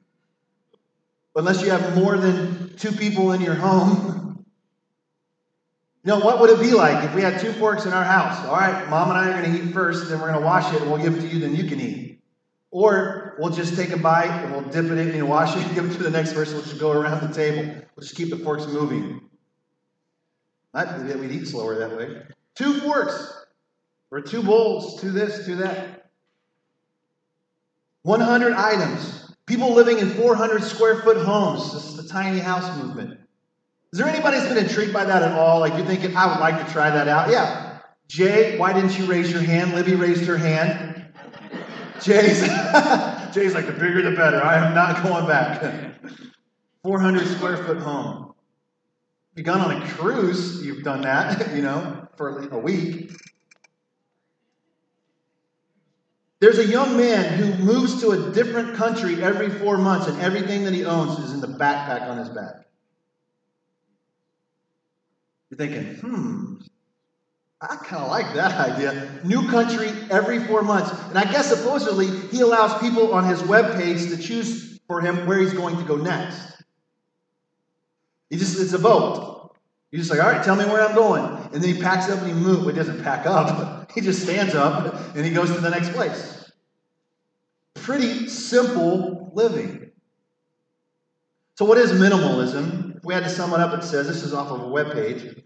Unless 1.35 1.61
you 1.61 1.69
have 1.69 1.95
more 1.95 2.17
than 2.17 2.75
two 2.75 2.91
people 2.91 3.31
in 3.31 3.41
your 3.41 3.55
home. 3.55 4.09
You 6.03 6.13
know, 6.13 6.19
what 6.19 6.39
would 6.39 6.49
it 6.49 6.59
be 6.59 6.71
like 6.71 7.03
if 7.05 7.13
we 7.13 7.21
had 7.21 7.39
two 7.39 7.53
forks 7.53 7.85
in 7.85 7.93
our 7.93 8.03
house? 8.03 8.43
All 8.47 8.55
right, 8.55 8.89
mom 8.89 9.11
and 9.11 9.19
I 9.19 9.29
are 9.29 9.39
going 9.39 9.55
to 9.55 9.63
eat 9.63 9.71
first, 9.71 10.09
then 10.09 10.19
we're 10.19 10.29
going 10.29 10.39
to 10.39 10.43
wash 10.43 10.73
it, 10.73 10.81
and 10.81 10.89
we'll 10.89 10.99
give 10.99 11.15
it 11.15 11.21
to 11.21 11.27
you, 11.27 11.39
then 11.39 11.55
you 11.55 11.65
can 11.65 11.79
eat. 11.79 12.19
Or 12.71 13.20
we'll 13.39 13.51
just 13.51 13.75
take 13.75 13.91
a 13.91 13.97
bite 13.97 14.29
and 14.29 14.51
we'll 14.51 14.61
dip 14.61 14.85
it 14.85 14.97
in 14.97 15.09
and 15.11 15.27
wash 15.27 15.55
it 15.55 15.63
and 15.65 15.75
give 15.75 15.85
it 15.85 15.93
to 15.97 16.03
the 16.03 16.09
next 16.09 16.33
person. 16.33 16.55
We'll 16.55 16.63
just 16.63 16.79
go 16.79 16.91
around 16.91 17.27
the 17.27 17.33
table. 17.33 17.73
We'll 17.95 18.03
just 18.03 18.15
keep 18.15 18.29
the 18.29 18.37
forks 18.37 18.65
moving. 18.67 19.21
Not 20.73 21.07
that 21.07 21.19
we'd 21.19 21.31
eat 21.31 21.47
slower 21.47 21.75
that 21.79 21.97
way. 21.97 22.21
Two 22.55 22.79
forks, 22.79 23.33
or 24.09 24.21
two 24.21 24.43
bowls, 24.43 25.01
two 25.01 25.11
this, 25.11 25.45
two 25.45 25.55
that. 25.57 26.09
100 28.03 28.53
items. 28.53 29.33
People 29.45 29.73
living 29.73 29.99
in 29.99 30.09
400 30.09 30.63
square 30.63 31.01
foot 31.01 31.17
homes. 31.17 31.73
This 31.73 31.85
is 31.85 31.97
the 31.97 32.07
tiny 32.07 32.39
house 32.39 32.77
movement. 32.77 33.19
Is 33.91 33.99
there 33.99 34.07
anybody 34.07 34.37
that's 34.37 34.53
been 34.53 34.63
intrigued 34.63 34.93
by 34.93 35.03
that 35.03 35.23
at 35.23 35.33
all? 35.33 35.59
Like 35.59 35.73
you're 35.73 35.85
thinking, 35.85 36.15
I 36.15 36.27
would 36.27 36.39
like 36.39 36.65
to 36.65 36.71
try 36.71 36.89
that 36.89 37.07
out? 37.07 37.29
Yeah. 37.29 37.79
Jay, 38.07 38.57
why 38.57 38.73
didn't 38.73 38.97
you 38.97 39.05
raise 39.05 39.31
your 39.31 39.41
hand? 39.41 39.73
Libby 39.73 39.95
raised 39.95 40.25
her 40.25 40.37
hand. 40.37 41.05
Jay's. 42.01 42.41
Jay's 43.33 43.53
like, 43.53 43.65
the 43.65 43.73
bigger 43.73 44.01
the 44.01 44.15
better. 44.15 44.43
I 44.43 44.65
am 44.65 44.73
not 44.73 45.03
going 45.03 45.27
back. 45.27 45.95
400 46.83 47.27
square 47.27 47.57
foot 47.57 47.77
home. 47.77 48.33
You've 49.35 49.45
gone 49.45 49.61
on 49.61 49.81
a 49.81 49.87
cruise, 49.87 50.65
you've 50.65 50.83
done 50.83 51.01
that, 51.01 51.55
you 51.55 51.61
know, 51.61 52.07
for 52.17 52.49
a 52.49 52.57
week. 52.57 53.11
There's 56.41 56.57
a 56.57 56.65
young 56.65 56.97
man 56.97 57.37
who 57.37 57.63
moves 57.63 58.01
to 58.01 58.11
a 58.11 58.31
different 58.31 58.75
country 58.75 59.23
every 59.23 59.49
four 59.49 59.77
months, 59.77 60.07
and 60.07 60.19
everything 60.19 60.63
that 60.63 60.73
he 60.73 60.83
owns 60.83 61.19
is 61.19 61.33
in 61.33 61.39
the 61.39 61.47
backpack 61.47 62.09
on 62.09 62.17
his 62.17 62.29
back. 62.29 62.65
You're 65.49 65.57
thinking, 65.57 65.95
hmm, 65.95 66.55
I 67.61 67.75
kind 67.75 68.03
of 68.03 68.09
like 68.09 68.33
that 68.33 68.59
idea. 68.59 69.19
New 69.23 69.47
country 69.47 69.91
every 70.09 70.39
four 70.45 70.63
months. 70.63 70.91
And 71.09 71.17
I 71.17 71.31
guess 71.31 71.47
supposedly 71.47 72.07
he 72.29 72.41
allows 72.41 72.79
people 72.81 73.13
on 73.13 73.23
his 73.23 73.43
web 73.43 73.75
page 73.75 74.09
to 74.09 74.17
choose 74.17 74.79
for 74.87 74.99
him 74.99 75.27
where 75.27 75.37
he's 75.37 75.53
going 75.53 75.77
to 75.77 75.83
go 75.83 75.95
next. 75.95 76.63
He 78.31 78.37
just, 78.37 78.59
it's 78.59 78.73
a 78.73 78.79
vote. 78.79 79.55
He's 79.91 80.01
just 80.01 80.11
like, 80.11 80.25
all 80.25 80.31
right, 80.31 80.43
tell 80.43 80.55
me 80.55 80.65
where 80.65 80.81
I'm 80.81 80.95
going. 80.95 81.23
And 81.53 81.61
then 81.61 81.75
he 81.75 81.79
packs 81.79 82.09
up 82.09 82.19
and 82.19 82.27
he 82.27 82.33
moves. 82.33 82.59
Well, 82.59 82.69
he 82.69 82.75
doesn't 82.75 83.03
pack 83.03 83.25
up. 83.25 83.79
He 83.91 83.99
just 83.99 84.23
stands 84.23 84.55
up 84.55 84.95
and 85.17 85.25
he 85.25 85.33
goes 85.33 85.51
to 85.53 85.59
the 85.59 85.69
next 85.69 85.89
place. 85.89 86.49
Pretty 87.75 88.29
simple 88.29 89.33
living. 89.33 89.91
So, 91.57 91.65
what 91.65 91.77
is 91.77 91.91
minimalism? 91.91 92.95
If 92.95 93.03
we 93.03 93.13
had 93.13 93.23
to 93.23 93.29
sum 93.29 93.53
it 93.53 93.59
up, 93.59 93.77
it 93.77 93.83
says 93.83 94.07
this 94.07 94.23
is 94.23 94.33
off 94.33 94.47
of 94.47 94.61
a 94.61 94.67
web 94.69 94.93
page 94.93 95.43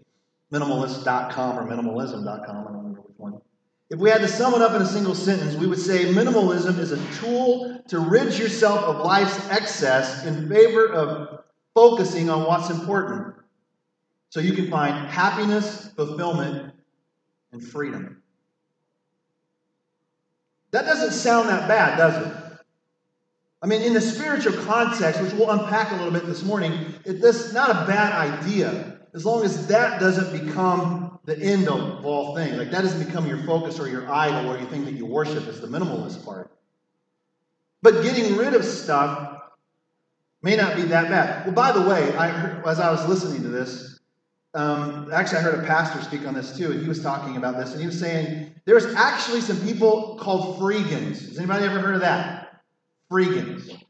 minimalist.com 0.52 1.58
or 1.58 1.62
minimalism.com. 1.64 2.40
I 2.40 2.46
don't 2.46 2.76
remember 2.76 3.00
which 3.00 3.16
one. 3.16 3.40
If 3.88 3.98
we 3.98 4.10
had 4.10 4.20
to 4.20 4.28
sum 4.28 4.54
it 4.54 4.62
up 4.62 4.74
in 4.74 4.82
a 4.82 4.86
single 4.86 5.14
sentence, 5.14 5.54
we 5.54 5.66
would 5.66 5.78
say 5.78 6.06
minimalism 6.06 6.78
is 6.78 6.92
a 6.92 7.12
tool 7.20 7.82
to 7.88 8.00
rid 8.00 8.36
yourself 8.36 8.80
of 8.80 9.04
life's 9.04 9.38
excess 9.50 10.24
in 10.24 10.48
favor 10.48 10.92
of 10.92 11.44
focusing 11.74 12.28
on 12.30 12.44
what's 12.44 12.70
important. 12.70 13.34
So 14.30 14.40
you 14.40 14.54
can 14.54 14.70
find 14.70 15.06
happiness, 15.08 15.88
fulfillment, 15.94 16.72
and 17.52 17.62
freedom. 17.62 18.22
That 20.72 20.84
doesn't 20.84 21.12
sound 21.12 21.48
that 21.48 21.68
bad, 21.68 21.96
does 21.96 22.26
it? 22.26 22.32
I 23.62 23.66
mean, 23.66 23.82
in 23.82 23.94
the 23.94 24.00
spiritual 24.00 24.52
context, 24.64 25.20
which 25.22 25.32
we'll 25.32 25.50
unpack 25.50 25.92
a 25.92 25.94
little 25.94 26.12
bit 26.12 26.26
this 26.26 26.42
morning, 26.42 26.94
it's 27.04 27.52
not 27.52 27.70
a 27.70 27.86
bad 27.86 28.12
idea 28.12 28.95
as 29.16 29.24
long 29.24 29.42
as 29.44 29.66
that 29.68 29.98
doesn't 29.98 30.44
become 30.44 31.18
the 31.24 31.36
end 31.38 31.68
of 31.68 32.04
all 32.04 32.36
things. 32.36 32.56
Like 32.58 32.70
that 32.70 32.82
doesn't 32.82 33.04
become 33.04 33.26
your 33.26 33.42
focus 33.44 33.80
or 33.80 33.88
your 33.88 34.08
idol 34.12 34.52
or 34.52 34.58
your 34.58 34.68
thing 34.68 34.84
that 34.84 34.92
you 34.92 35.06
worship 35.06 35.48
is 35.48 35.58
the 35.58 35.66
minimalist 35.66 36.22
part. 36.22 36.52
But 37.80 38.02
getting 38.02 38.36
rid 38.36 38.52
of 38.52 38.62
stuff 38.62 39.40
may 40.42 40.54
not 40.54 40.76
be 40.76 40.82
that 40.82 41.08
bad. 41.08 41.46
Well, 41.46 41.54
by 41.54 41.72
the 41.72 41.80
way, 41.88 42.14
I 42.14 42.60
as 42.68 42.78
I 42.78 42.90
was 42.90 43.08
listening 43.08 43.42
to 43.42 43.48
this, 43.48 43.98
um, 44.52 45.10
actually, 45.12 45.38
I 45.38 45.42
heard 45.42 45.64
a 45.64 45.66
pastor 45.66 46.02
speak 46.02 46.26
on 46.26 46.34
this 46.34 46.56
too, 46.56 46.70
and 46.70 46.82
he 46.82 46.88
was 46.88 47.02
talking 47.02 47.38
about 47.38 47.56
this, 47.56 47.72
and 47.72 47.80
he 47.80 47.86
was 47.86 47.98
saying 47.98 48.54
there's 48.66 48.86
actually 48.94 49.40
some 49.40 49.58
people 49.60 50.18
called 50.20 50.60
freegans. 50.60 51.26
Has 51.28 51.38
anybody 51.38 51.64
ever 51.64 51.78
heard 51.78 51.94
of 51.94 52.00
that? 52.02 52.60
Freegans. 53.10 53.82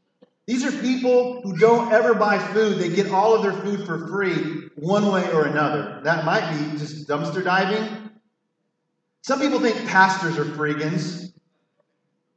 These 0.45 0.63
are 0.63 0.71
people 0.71 1.41
who 1.41 1.57
don't 1.57 1.91
ever 1.91 2.13
buy 2.13 2.39
food. 2.39 2.77
They 2.77 2.89
get 2.89 3.11
all 3.11 3.35
of 3.35 3.43
their 3.43 3.51
food 3.51 3.85
for 3.85 4.07
free 4.07 4.56
one 4.77 5.11
way 5.11 5.29
or 5.31 5.45
another. 5.45 5.99
That 6.03 6.23
might 6.23 6.51
be 6.51 6.77
just 6.77 7.07
dumpster 7.07 7.43
diving. 7.43 8.09
Some 9.21 9.39
people 9.39 9.59
think 9.59 9.75
pastors 9.87 10.37
are 10.37 10.45
freegans 10.45 11.33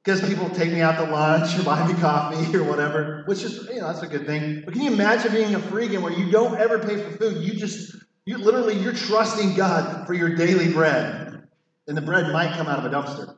because 0.03 0.27
people 0.27 0.49
take 0.51 0.73
me 0.73 0.81
out 0.81 0.97
to 0.97 1.11
lunch 1.13 1.59
or 1.59 1.63
buy 1.65 1.87
me 1.87 1.95
coffee 2.01 2.57
or 2.57 2.65
whatever, 2.65 3.23
which 3.27 3.43
is, 3.43 3.69
you 3.69 3.81
know, 3.81 3.89
that's 3.89 4.03
a 4.03 4.07
good 4.07 4.27
thing. 4.27 4.63
But 4.65 4.75
can 4.75 4.83
you 4.83 4.93
imagine 4.93 5.33
being 5.33 5.55
a 5.55 5.61
freegan 5.61 6.03
where 6.03 6.13
you 6.13 6.31
don't 6.31 6.59
ever 6.59 6.79
pay 6.79 7.03
for 7.03 7.17
food? 7.19 7.45
You 7.45 7.53
just, 7.53 7.95
you 8.25 8.39
literally, 8.39 8.75
you're 8.75 8.95
trusting 8.95 9.55
God 9.55 10.07
for 10.07 10.15
your 10.15 10.35
daily 10.35 10.73
bread. 10.73 11.47
And 11.87 11.97
the 11.97 12.03
bread 12.03 12.33
might 12.33 12.55
come 12.55 12.69
out 12.69 12.79
of 12.79 12.91
a 12.91 12.95
dumpster. 12.95 13.37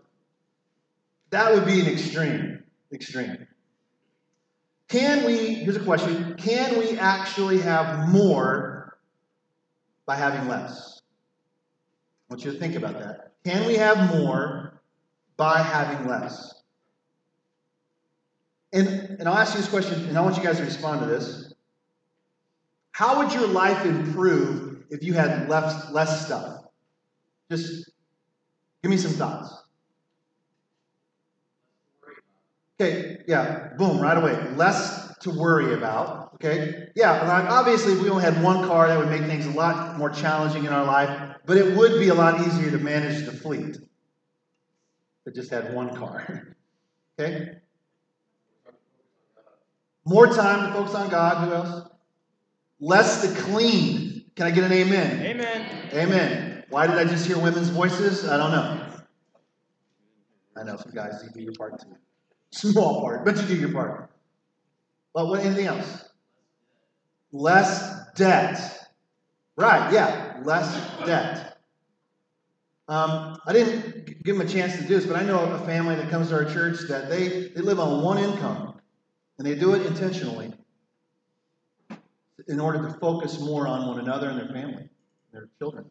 That 1.31 1.55
would 1.55 1.65
be 1.65 1.81
an 1.81 1.87
extreme, 1.87 2.63
extreme. 2.93 3.49
Can 4.89 5.25
we, 5.25 5.55
here's 5.55 5.77
a 5.77 5.81
question, 5.81 6.35
can 6.37 6.79
we 6.79 6.99
actually 6.99 7.61
have 7.61 8.11
more 8.11 8.72
by 10.07 10.17
having 10.17 10.49
less? 10.49 11.01
I 12.29 12.35
want 12.35 12.45
you 12.45 12.53
to 12.53 12.59
think 12.59 12.75
about 12.75 12.99
that. 12.99 13.33
Can 13.45 13.67
we 13.67 13.75
have 13.75 14.15
more 14.17 14.81
by 15.37 15.59
having 15.63 16.09
less? 16.09 16.55
And, 18.73 18.89
and 18.89 19.29
I'll 19.29 19.37
ask 19.37 19.55
you 19.55 19.61
this 19.61 19.69
question, 19.69 20.09
and 20.09 20.17
I 20.17 20.23
want 20.23 20.37
you 20.37 20.43
guys 20.43 20.57
to 20.57 20.65
respond 20.65 21.01
to 21.01 21.07
this. 21.07 21.53
How 22.93 23.19
would 23.19 23.33
your 23.33 23.47
life 23.47 23.85
improve 23.85 24.85
if 24.91 25.03
you 25.03 25.13
had 25.13 25.49
less, 25.49 25.91
less 25.91 26.27
stuff? 26.27 26.65
Just 27.51 27.91
give 28.83 28.91
me 28.91 28.97
some 28.97 29.13
thoughts. 29.13 29.55
Okay, 32.81 33.19
yeah, 33.29 33.69
boom, 33.77 34.01
right 34.01 34.17
away. 34.17 34.37
Less 34.57 35.12
to 35.23 35.31
worry 35.31 35.75
about. 35.75 36.35
Okay, 36.35 36.89
yeah, 36.95 37.27
like 37.27 37.51
obviously, 37.51 37.95
if 37.95 38.03
we 38.03 38.11
only 38.11 38.25
had 38.25 38.43
one 38.43 38.67
car, 38.67 38.89
that 38.89 38.99
would 38.99 39.09
make 39.09 39.23
things 39.23 39.47
a 39.47 39.51
lot 39.51 39.97
more 39.99 40.11
challenging 40.11 40.65
in 40.65 40.73
our 40.73 40.85
life, 40.85 41.37
but 41.47 41.57
it 41.57 41.77
would 41.77 41.99
be 41.99 42.09
a 42.09 42.15
lot 42.15 42.41
easier 42.47 42.71
to 42.71 42.79
manage 42.79 43.25
the 43.25 43.33
fleet 43.33 43.77
that 45.25 45.35
just 45.35 45.51
had 45.51 45.75
one 45.75 45.95
car. 45.97 46.57
okay? 47.21 47.59
More 50.05 50.27
time 50.27 50.67
to 50.67 50.73
focus 50.73 50.95
on 50.95 51.09
God. 51.11 51.47
Who 51.47 51.55
else? 51.55 51.89
Less 52.81 53.23
to 53.23 53.41
clean. 53.43 54.25
Can 54.35 54.47
I 54.47 54.51
get 54.51 54.65
an 54.65 54.73
amen? 54.73 55.25
Amen. 55.25 55.89
Amen. 55.93 56.65
Why 56.69 56.87
did 56.87 56.97
I 56.97 57.05
just 57.05 57.27
hear 57.27 57.39
women's 57.39 57.69
voices? 57.69 58.27
I 58.27 58.37
don't 58.37 58.51
know. 58.51 58.89
I 60.57 60.65
know 60.65 60.77
some 60.77 60.93
guys, 60.93 61.23
you 61.23 61.31
do 61.31 61.41
your 61.43 61.53
part 61.53 61.81
too. 61.81 61.97
Small 62.51 63.01
part, 63.01 63.25
but 63.25 63.37
you 63.37 63.43
do 63.43 63.55
your 63.57 63.73
part. 63.73 64.12
But 65.15 65.29
what 65.29 65.41
anything 65.41 65.67
else? 65.67 66.05
Less 67.33 68.13
debt. 68.15 68.79
Right, 69.57 69.93
yeah, 69.93 70.41
less 70.45 70.75
debt. 71.05 71.59
Um, 72.89 73.39
I 73.47 73.53
didn't 73.53 74.23
give 74.23 74.37
them 74.37 74.47
a 74.47 74.51
chance 74.51 74.77
to 74.77 74.83
do 74.83 74.89
this, 74.89 75.07
but 75.07 75.17
I 75.17 75.23
know 75.23 75.41
a 75.41 75.59
family 75.61 75.95
that 75.95 76.11
comes 76.11 76.29
to 76.29 76.35
our 76.35 76.45
church 76.45 76.81
that 76.89 77.09
they, 77.09 77.49
they 77.49 77.61
live 77.61 77.81
on 77.81 78.03
one 78.03 78.19
income, 78.19 78.81
and 79.39 79.47
they 79.47 79.55
do 79.55 79.75
it 79.75 79.87
intentionally 79.87 80.53
in 82.49 82.61
order 82.61 82.89
to 82.89 82.95
focus 82.99 83.41
more 83.41 83.67
on 83.67 83.87
one 83.87 84.01
another 84.01 84.29
and 84.29 84.39
their 84.39 84.49
family, 84.49 84.89
their 85.33 85.49
children. 85.59 85.85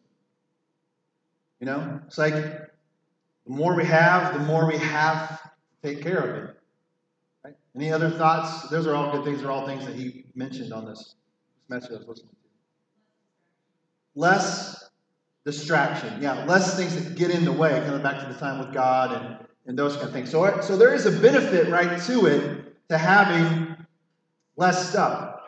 You 1.59 1.67
know, 1.67 2.01
it's 2.07 2.17
like 2.17 2.33
the 2.33 2.69
more 3.45 3.75
we 3.75 3.85
have, 3.85 4.33
the 4.33 4.39
more 4.39 4.67
we 4.67 4.77
have 4.77 5.41
to 5.41 5.49
take 5.83 6.03
care 6.03 6.17
of 6.17 6.43
it. 6.43 6.60
Any 7.75 7.91
other 7.91 8.09
thoughts? 8.09 8.69
Those 8.69 8.85
are 8.87 8.93
all 8.93 9.11
good 9.11 9.23
things. 9.23 9.41
They're 9.41 9.51
all 9.51 9.65
things 9.65 9.85
that 9.85 9.95
he 9.95 10.25
mentioned 10.35 10.73
on 10.73 10.85
this 10.85 11.15
message 11.69 11.91
I 11.91 11.97
was 11.97 12.07
listening 12.07 12.29
to. 12.29 12.35
Less 14.15 14.89
distraction. 15.45 16.21
Yeah, 16.21 16.43
less 16.45 16.75
things 16.75 16.95
that 16.95 17.15
get 17.15 17.31
in 17.31 17.45
the 17.45 17.51
way, 17.51 17.81
coming 17.85 18.03
back 18.03 18.19
to 18.25 18.31
the 18.31 18.39
time 18.39 18.59
with 18.59 18.73
God 18.73 19.13
and, 19.13 19.47
and 19.67 19.79
those 19.79 19.95
kind 19.95 20.07
of 20.07 20.13
things. 20.13 20.29
So, 20.29 20.59
so 20.61 20.75
there 20.77 20.93
is 20.93 21.05
a 21.05 21.11
benefit 21.11 21.69
right 21.69 22.01
to 22.03 22.25
it 22.25 22.89
to 22.89 22.97
having 22.97 23.75
less 24.57 24.89
stuff. 24.89 25.39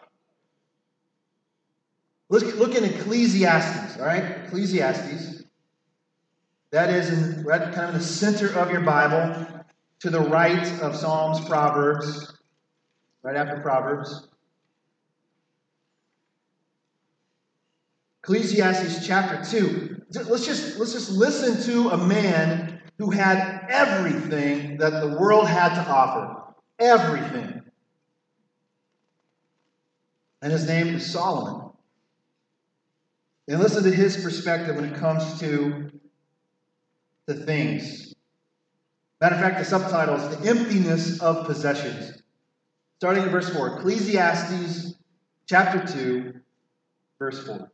Look, 2.29 2.55
look 2.55 2.75
in 2.75 2.85
Ecclesiastes, 2.85 3.99
all 3.99 4.05
right? 4.05 4.23
Ecclesiastes. 4.45 5.43
That 6.71 6.89
is 6.89 7.09
in, 7.09 7.43
right 7.43 7.61
kind 7.73 7.89
of 7.89 7.93
the 7.93 8.03
center 8.03 8.47
of 8.57 8.71
your 8.71 8.81
Bible 8.81 9.62
to 10.03 10.09
the 10.09 10.19
right 10.19 10.67
of 10.81 10.97
Psalms, 10.97 11.39
Proverbs, 11.47 12.37
right 13.21 13.37
after 13.37 13.61
Proverbs. 13.61 14.27
Ecclesiastes 18.21 19.07
chapter 19.07 19.41
2. 19.49 20.01
Let's 20.27 20.45
just, 20.45 20.77
let's 20.77 20.91
just 20.91 21.09
listen 21.09 21.63
to 21.73 21.91
a 21.91 21.97
man 21.97 22.81
who 22.99 23.11
had 23.11 23.65
everything 23.69 24.75
that 24.79 24.89
the 24.89 25.17
world 25.17 25.47
had 25.47 25.73
to 25.75 25.89
offer. 25.89 26.53
Everything. 26.79 27.61
And 30.41 30.51
his 30.51 30.67
name 30.67 30.87
is 30.87 31.09
Solomon. 31.09 31.69
And 33.47 33.61
listen 33.61 33.85
to 33.85 33.91
his 33.91 34.21
perspective 34.21 34.75
when 34.75 34.83
it 34.83 34.95
comes 34.95 35.39
to 35.39 35.89
the 37.25 37.35
things 37.35 38.12
Matter 39.23 39.35
of 39.35 39.41
fact, 39.41 39.59
the 39.59 39.63
subtitle 39.63 40.15
is 40.15 40.35
The 40.35 40.49
Emptiness 40.49 41.21
of 41.21 41.45
Possessions. 41.45 42.21
Starting 42.97 43.23
in 43.23 43.29
verse 43.29 43.49
4, 43.51 43.77
Ecclesiastes 43.77 44.95
chapter 45.47 45.81
2, 45.93 46.33
verse 47.19 47.41
4. 47.47 47.71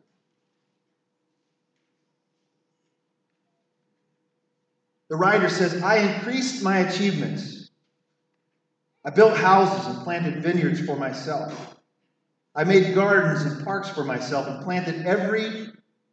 The 5.10 5.16
writer 5.16 5.50
says, 5.50 5.82
I 5.82 5.98
increased 5.98 6.62
my 6.62 6.82
achievements. 6.82 7.72
I 9.04 9.10
built 9.10 9.36
houses 9.36 9.88
and 9.88 10.04
planted 10.04 10.44
vineyards 10.44 10.86
for 10.86 10.98
myself. 10.98 11.80
I 12.54 12.64
made 12.64 12.94
gardens 12.94 13.42
and 13.42 13.66
parks 13.66 13.90
for 13.90 14.04
myself 14.04 14.46
and 14.46 14.64
planted 14.64 15.08
every 15.08 15.70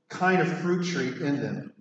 kind 0.08 0.40
of 0.40 0.48
fruit 0.62 0.86
tree 0.86 1.08
in 1.08 1.42
them. 1.42 1.74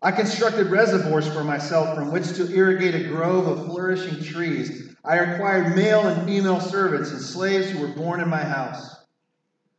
I 0.00 0.12
constructed 0.12 0.68
reservoirs 0.68 1.26
for 1.26 1.42
myself 1.42 1.96
from 1.96 2.12
which 2.12 2.34
to 2.34 2.54
irrigate 2.54 2.94
a 2.94 3.08
grove 3.08 3.48
of 3.48 3.66
flourishing 3.66 4.22
trees. 4.22 4.94
I 5.04 5.16
acquired 5.16 5.74
male 5.74 6.06
and 6.06 6.24
female 6.24 6.60
servants 6.60 7.10
and 7.10 7.20
slaves 7.20 7.70
who 7.70 7.80
were 7.80 7.94
born 7.94 8.20
in 8.20 8.28
my 8.28 8.44
house. 8.44 8.94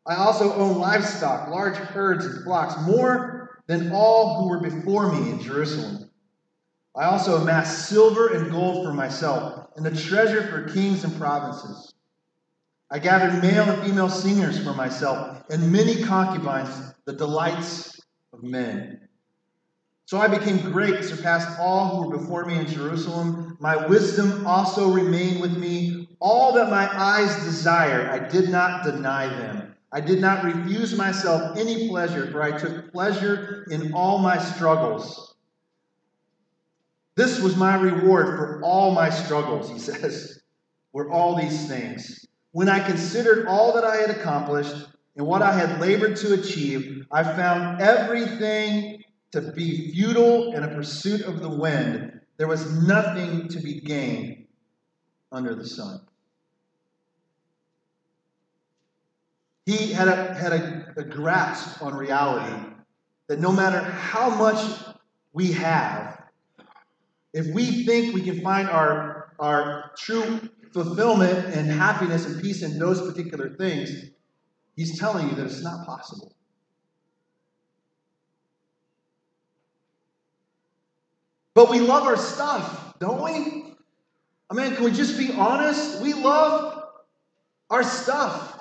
I 0.06 0.16
also 0.16 0.54
owned 0.54 0.78
livestock, 0.78 1.50
large 1.50 1.78
herds 1.78 2.26
and 2.26 2.44
flocks, 2.44 2.76
more 2.86 3.62
than 3.68 3.92
all 3.94 4.42
who 4.42 4.50
were 4.50 4.60
before 4.60 5.12
me 5.14 5.30
in 5.30 5.40
Jerusalem. 5.40 6.10
I 6.98 7.06
also 7.06 7.38
amassed 7.38 7.88
silver 7.88 8.34
and 8.34 8.52
gold 8.52 8.86
for 8.86 8.92
myself, 8.92 9.68
and 9.78 9.86
the 9.86 9.96
treasure 9.96 10.48
for 10.48 10.74
kings 10.74 11.04
and 11.06 11.16
provinces. 11.18 11.94
I 12.92 13.00
gathered 13.00 13.42
male 13.42 13.70
and 13.70 13.84
female 13.84 14.10
singers 14.10 14.62
for 14.62 14.74
myself, 14.74 15.44
and 15.50 15.72
many 15.72 16.04
concubines, 16.04 16.94
the 17.06 17.14
delights 17.14 18.02
of 18.34 18.44
men. 18.44 19.09
So 20.10 20.18
I 20.18 20.28
became 20.28 20.72
great, 20.72 21.04
surpassed 21.04 21.60
all 21.60 21.90
who 21.90 22.10
were 22.10 22.18
before 22.18 22.44
me 22.44 22.58
in 22.58 22.66
Jerusalem. 22.66 23.56
My 23.60 23.86
wisdom 23.86 24.48
also 24.48 24.90
remained 24.90 25.40
with 25.40 25.56
me. 25.56 26.10
All 26.20 26.54
that 26.54 26.72
my 26.72 26.90
eyes 26.92 27.36
desired, 27.44 28.10
I 28.10 28.28
did 28.28 28.50
not 28.50 28.84
deny 28.84 29.28
them. 29.28 29.76
I 29.92 30.02
did 30.02 30.20
not 30.20 30.44
refuse 30.44 30.98
myself 30.98 31.56
any 31.60 31.90
pleasure, 31.90 32.26
for 32.32 32.42
I 32.42 32.58
took 32.58 32.92
pleasure 32.92 33.68
in 33.70 33.94
all 33.94 34.18
my 34.18 34.40
struggles. 34.40 35.36
This 37.16 37.40
was 37.40 37.56
my 37.56 37.76
reward 37.76 38.36
for 38.36 38.64
all 38.64 38.90
my 38.90 39.12
struggles, 39.12 39.70
he 39.70 39.78
says, 39.92 40.42
were 40.92 41.12
all 41.12 41.36
these 41.36 41.68
things. 41.68 42.26
When 42.52 42.68
I 42.68 42.80
considered 42.80 43.46
all 43.46 43.74
that 43.74 43.84
I 43.84 43.98
had 43.98 44.10
accomplished 44.10 44.88
and 45.18 45.28
what 45.28 45.44
I 45.44 45.54
had 45.54 45.80
labored 45.80 46.16
to 46.16 46.34
achieve, 46.34 47.06
I 47.12 47.22
found 47.22 47.80
everything 47.80 49.04
to 49.32 49.42
be 49.42 49.92
futile 49.92 50.54
in 50.54 50.64
a 50.64 50.68
pursuit 50.70 51.22
of 51.22 51.42
the 51.42 51.50
wind. 51.50 52.20
There 52.38 52.48
was 52.48 52.72
nothing 52.88 53.48
to 53.50 53.60
be 53.60 53.80
gained 53.82 54.46
under 55.32 55.54
the 55.56 55.68
sun. 55.68 56.02
He 59.66 59.92
had 59.92 60.08
a, 60.08 60.34
had 60.34 60.54
a, 60.54 60.94
a 60.98 61.04
grasp 61.04 61.82
on 61.84 61.94
reality 61.94 62.66
that 63.28 63.40
no 63.40 63.52
matter 63.52 63.80
how 63.80 64.30
much 64.30 64.60
we 65.32 65.52
have, 65.52 66.24
if 67.34 67.46
we 67.54 67.86
think 67.86 68.16
we 68.16 68.22
can 68.22 68.42
find 68.42 68.68
our, 68.68 69.34
our 69.38 69.92
true 69.96 70.50
fulfillment 70.74 71.54
and 71.54 71.70
happiness 71.70 72.26
and 72.26 72.42
peace 72.42 72.64
in 72.64 72.80
those 72.80 73.00
particular 73.00 73.56
things, 73.56 74.10
he's 74.76 74.98
telling 74.98 75.30
you 75.30 75.36
that 75.36 75.46
it's 75.46 75.62
not 75.62 75.86
possible. 75.86 76.34
But 81.60 81.70
we 81.70 81.82
love 81.82 82.04
our 82.04 82.16
stuff, 82.16 82.98
don't 83.00 83.22
we? 83.22 83.66
I 84.50 84.54
mean, 84.54 84.76
can 84.76 84.86
we 84.86 84.92
just 84.92 85.18
be 85.18 85.34
honest? 85.34 86.02
We 86.02 86.14
love 86.14 86.86
our 87.70 87.84
stuff. 87.84 88.58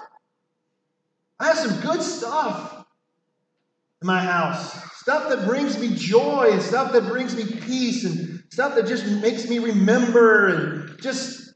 I 1.39 1.47
have 1.47 1.59
some 1.59 1.81
good 1.81 2.03
stuff 2.03 2.85
in 4.03 4.07
my 4.09 4.19
house. 4.19 4.73
Stuff 4.97 5.29
that 5.29 5.47
brings 5.47 5.79
me 5.79 5.95
joy 5.95 6.49
and 6.51 6.61
stuff 6.61 6.91
that 6.91 7.07
brings 7.07 7.37
me 7.37 7.45
peace 7.61 8.05
and 8.05 8.43
stuff 8.51 8.75
that 8.75 8.89
just 8.89 9.07
makes 9.07 9.49
me 9.49 9.61
remember 9.61 10.49
and 10.49 11.01
just. 11.01 11.53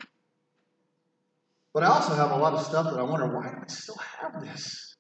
But 1.75 1.83
I 1.83 1.89
also 1.89 2.15
have 2.15 2.31
a 2.31 2.37
lot 2.37 2.53
of 2.53 2.65
stuff 2.65 2.89
that 2.89 3.01
I 3.01 3.03
wonder 3.03 3.27
why 3.27 3.49
do 3.49 3.57
I 3.61 3.67
still 3.67 3.99
have 4.21 4.41
this? 4.41 4.95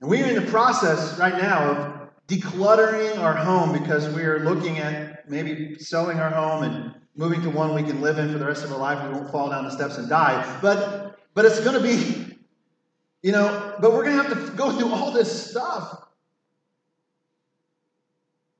And 0.00 0.08
we're 0.08 0.24
in 0.24 0.42
the 0.42 0.50
process 0.50 1.18
right 1.18 1.36
now 1.36 1.70
of 1.70 1.99
decluttering 2.30 3.18
our 3.18 3.34
home 3.34 3.72
because 3.72 4.08
we 4.14 4.22
are 4.22 4.38
looking 4.44 4.78
at 4.78 5.28
maybe 5.28 5.76
selling 5.78 6.20
our 6.20 6.30
home 6.30 6.62
and 6.62 6.94
moving 7.16 7.42
to 7.42 7.50
one 7.50 7.74
we 7.74 7.82
can 7.82 8.00
live 8.00 8.18
in 8.18 8.32
for 8.32 8.38
the 8.38 8.46
rest 8.46 8.64
of 8.64 8.72
our 8.72 8.78
life. 8.78 9.04
We 9.04 9.12
won't 9.12 9.30
fall 9.32 9.50
down 9.50 9.64
the 9.64 9.70
steps 9.70 9.98
and 9.98 10.08
die. 10.08 10.58
But 10.62 11.18
but 11.34 11.44
it's 11.44 11.60
going 11.60 11.74
to 11.74 11.82
be, 11.82 12.36
you 13.22 13.32
know, 13.32 13.76
but 13.80 13.92
we're 13.92 14.04
going 14.04 14.16
to 14.16 14.22
have 14.22 14.46
to 14.46 14.56
go 14.56 14.76
through 14.76 14.92
all 14.92 15.10
this 15.10 15.50
stuff. 15.50 16.04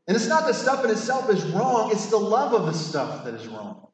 And 0.06 0.16
it's 0.16 0.26
not 0.26 0.46
that 0.46 0.54
stuff 0.54 0.84
in 0.84 0.90
itself 0.90 1.30
is 1.30 1.44
wrong, 1.46 1.92
it's 1.92 2.06
the 2.06 2.16
love 2.16 2.52
of 2.52 2.66
the 2.66 2.72
stuff 2.72 3.24
that 3.24 3.34
is 3.34 3.46
wrong. 3.46 3.86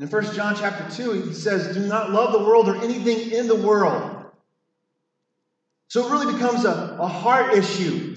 In 0.00 0.08
1 0.08 0.34
John 0.34 0.56
chapter 0.56 0.88
2, 0.94 1.22
he 1.22 1.32
says, 1.34 1.76
Do 1.76 1.86
not 1.86 2.10
love 2.10 2.32
the 2.32 2.38
world 2.38 2.68
or 2.68 2.76
anything 2.76 3.32
in 3.32 3.48
the 3.48 3.54
world. 3.54 4.26
So 5.88 6.06
it 6.06 6.10
really 6.10 6.32
becomes 6.34 6.64
a, 6.64 6.96
a 7.00 7.06
heart 7.06 7.54
issue 7.54 8.07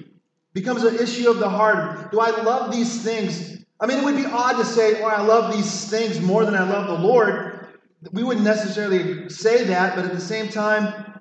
becomes 0.53 0.83
an 0.83 0.95
issue 0.95 1.29
of 1.29 1.39
the 1.39 1.49
heart. 1.49 2.11
Do 2.11 2.19
I 2.19 2.29
love 2.43 2.71
these 2.71 3.01
things? 3.03 3.63
I 3.79 3.87
mean, 3.87 3.99
it 3.99 4.03
would 4.03 4.17
be 4.17 4.25
odd 4.25 4.57
to 4.57 4.65
say, 4.65 5.01
oh, 5.01 5.07
I 5.07 5.21
love 5.21 5.53
these 5.55 5.89
things 5.89 6.19
more 6.19 6.45
than 6.45 6.55
I 6.55 6.63
love 6.63 6.87
the 6.87 7.05
Lord. 7.05 7.67
We 8.11 8.23
wouldn't 8.23 8.45
necessarily 8.45 9.29
say 9.29 9.65
that, 9.65 9.95
but 9.95 10.05
at 10.05 10.11
the 10.11 10.21
same 10.21 10.49
time, 10.49 11.19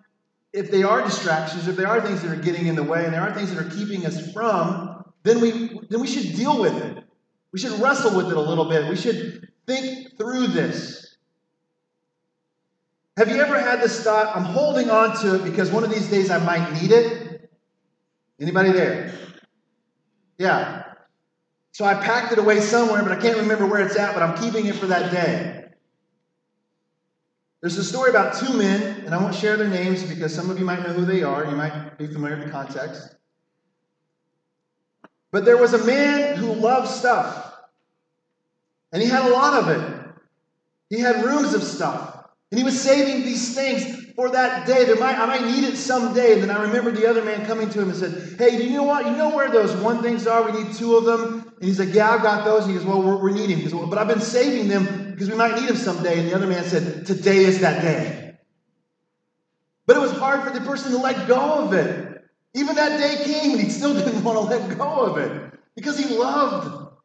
if 0.52 0.70
they 0.70 0.82
are 0.82 1.02
distractions, 1.02 1.68
if 1.68 1.76
there 1.76 1.86
are 1.86 2.00
things 2.00 2.22
that 2.22 2.30
are 2.30 2.42
getting 2.42 2.66
in 2.66 2.74
the 2.74 2.82
way, 2.82 3.04
and 3.04 3.14
there 3.14 3.22
are 3.22 3.32
things 3.32 3.54
that 3.54 3.64
are 3.64 3.70
keeping 3.70 4.04
us 4.04 4.32
from, 4.32 5.04
then 5.22 5.40
we 5.40 5.80
then 5.90 6.00
we 6.00 6.06
should 6.06 6.34
deal 6.34 6.60
with 6.60 6.76
it. 6.76 7.04
We 7.52 7.58
should 7.58 7.78
wrestle 7.80 8.16
with 8.16 8.30
it 8.30 8.36
a 8.36 8.40
little 8.40 8.68
bit. 8.68 8.88
We 8.88 8.96
should 8.96 9.48
think 9.66 10.16
through 10.16 10.48
this. 10.48 11.16
Have 13.16 13.28
you 13.28 13.36
ever 13.36 13.58
had 13.58 13.80
this 13.80 14.02
thought? 14.02 14.34
I'm 14.34 14.44
holding 14.44 14.90
on 14.90 15.16
to 15.22 15.36
it 15.36 15.44
because 15.44 15.70
one 15.70 15.84
of 15.84 15.90
these 15.90 16.08
days 16.08 16.30
I 16.30 16.38
might 16.38 16.80
need 16.80 16.90
it. 16.90 17.19
Anybody 18.40 18.72
there? 18.72 19.12
Yeah. 20.38 20.84
So 21.72 21.84
I 21.84 21.94
packed 21.94 22.32
it 22.32 22.38
away 22.38 22.60
somewhere, 22.60 23.02
but 23.02 23.12
I 23.12 23.20
can't 23.20 23.36
remember 23.36 23.66
where 23.66 23.80
it's 23.80 23.96
at, 23.96 24.14
but 24.14 24.22
I'm 24.22 24.36
keeping 24.38 24.66
it 24.66 24.74
for 24.76 24.86
that 24.86 25.12
day. 25.12 25.66
There's 27.60 27.76
a 27.76 27.84
story 27.84 28.08
about 28.08 28.36
two 28.36 28.54
men, 28.54 29.04
and 29.04 29.14
I 29.14 29.22
won't 29.22 29.34
share 29.34 29.58
their 29.58 29.68
names 29.68 30.02
because 30.02 30.34
some 30.34 30.48
of 30.50 30.58
you 30.58 30.64
might 30.64 30.82
know 30.82 30.94
who 30.94 31.04
they 31.04 31.22
are. 31.22 31.44
You 31.44 31.56
might 31.56 31.98
be 31.98 32.06
familiar 32.06 32.36
with 32.36 32.46
the 32.46 32.50
context. 32.50 33.14
But 35.30 35.44
there 35.44 35.58
was 35.58 35.74
a 35.74 35.84
man 35.84 36.36
who 36.36 36.52
loved 36.54 36.88
stuff, 36.88 37.54
and 38.92 39.02
he 39.02 39.08
had 39.08 39.30
a 39.30 39.32
lot 39.32 39.62
of 39.62 39.68
it. 39.68 40.00
He 40.88 41.00
had 41.00 41.22
rooms 41.24 41.52
of 41.52 41.62
stuff, 41.62 42.19
and 42.50 42.58
he 42.58 42.64
was 42.64 42.80
saving 42.80 43.22
these 43.24 43.54
things 43.54 44.12
for 44.16 44.28
that 44.30 44.66
day. 44.66 44.84
There 44.84 44.96
might, 44.96 45.16
I 45.16 45.26
might 45.26 45.44
need 45.44 45.62
it 45.62 45.76
someday. 45.76 46.32
And 46.32 46.42
then 46.42 46.50
I 46.50 46.62
remember 46.62 46.90
the 46.90 47.08
other 47.08 47.24
man 47.24 47.46
coming 47.46 47.70
to 47.70 47.80
him 47.80 47.90
and 47.90 47.96
said, 47.96 48.38
Hey, 48.38 48.56
do 48.56 48.64
you 48.64 48.70
know 48.70 48.82
what? 48.82 49.06
You 49.06 49.12
know 49.12 49.30
where 49.30 49.50
those 49.50 49.74
one 49.76 50.02
things 50.02 50.26
are? 50.26 50.50
We 50.50 50.64
need 50.64 50.74
two 50.74 50.96
of 50.96 51.04
them. 51.04 51.52
And 51.56 51.64
he's 51.64 51.78
like, 51.78 51.94
Yeah, 51.94 52.10
I've 52.10 52.22
got 52.22 52.44
those. 52.44 52.64
And 52.64 52.72
he 52.72 52.78
goes, 52.78 52.86
Well, 52.86 53.02
we're, 53.02 53.22
we're 53.22 53.30
needing 53.30 53.62
them. 53.62 53.78
Well, 53.78 53.86
but 53.86 53.98
I've 53.98 54.08
been 54.08 54.20
saving 54.20 54.66
them 54.66 55.12
because 55.12 55.30
we 55.30 55.36
might 55.36 55.60
need 55.60 55.68
them 55.68 55.76
someday. 55.76 56.18
And 56.18 56.28
the 56.28 56.34
other 56.34 56.48
man 56.48 56.64
said, 56.64 57.06
Today 57.06 57.44
is 57.44 57.60
that 57.60 57.82
day. 57.82 58.34
But 59.86 59.96
it 59.96 60.00
was 60.00 60.12
hard 60.12 60.42
for 60.42 60.50
the 60.50 60.64
person 60.64 60.90
to 60.90 60.98
let 60.98 61.28
go 61.28 61.64
of 61.64 61.72
it. 61.72 62.24
Even 62.54 62.74
that 62.74 62.98
day 62.98 63.24
came 63.24 63.52
and 63.52 63.60
he 63.60 63.70
still 63.70 63.94
didn't 64.04 64.24
want 64.24 64.38
to 64.38 64.56
let 64.56 64.76
go 64.76 65.06
of 65.06 65.18
it 65.18 65.52
because 65.76 65.96
he 65.96 66.16
loved 66.16 66.96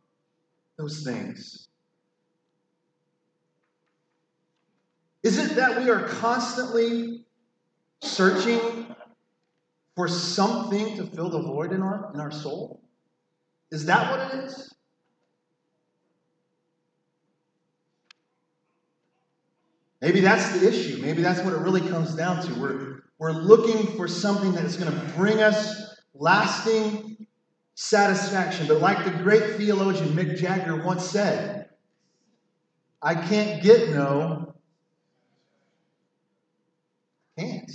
those 0.80 1.04
things. 1.04 1.68
Is 5.26 5.40
it 5.40 5.56
that 5.56 5.82
we 5.82 5.90
are 5.90 6.08
constantly 6.08 7.26
searching 8.00 8.96
for 9.96 10.08
something 10.08 10.98
to 10.98 11.04
fill 11.08 11.32
the 11.32 11.42
void 11.42 11.72
in 11.72 11.82
our, 11.82 12.12
in 12.14 12.20
our 12.20 12.30
soul? 12.30 12.84
Is 13.72 13.88
that 13.88 14.12
what 14.12 14.36
it 14.36 14.44
is? 14.44 14.76
Maybe 20.00 20.20
that's 20.20 20.60
the 20.60 20.68
issue. 20.68 21.02
Maybe 21.02 21.24
that's 21.24 21.42
what 21.42 21.56
it 21.56 21.60
really 21.60 21.82
comes 21.82 22.14
down 22.14 22.46
to. 22.46 22.54
We're, 22.60 23.00
we're 23.18 23.32
looking 23.32 23.98
for 23.98 24.08
something 24.08 24.52
that 24.52 24.64
is 24.64 24.78
going 24.78 24.92
to 24.92 25.14
bring 25.16 25.42
us 25.42 25.96
lasting 26.14 27.26
satisfaction. 27.74 28.68
But 28.68 28.80
like 28.80 29.04
the 29.04 29.24
great 29.24 29.56
theologian 29.56 30.10
Mick 30.10 30.38
Jagger 30.38 30.84
once 30.84 31.04
said, 31.10 31.70
I 33.02 33.16
can't 33.16 33.64
get 33.64 33.90
no 33.90 34.45
can't. 37.38 37.72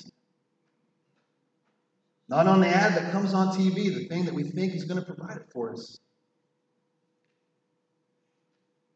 Not 2.29 2.47
on 2.47 2.61
the 2.61 2.69
ad 2.69 2.95
that 2.95 3.13
comes 3.13 3.35
on 3.35 3.57
TV, 3.57 3.93
the 3.95 4.07
thing 4.07 4.27
that 4.27 4.35
we 4.35 4.45
think 4.45 4.75
is 4.75 4.85
going 4.85 5.01
to 5.01 5.07
provide 5.07 5.37
it 5.37 5.51
for 5.53 5.73
us. 5.73 5.99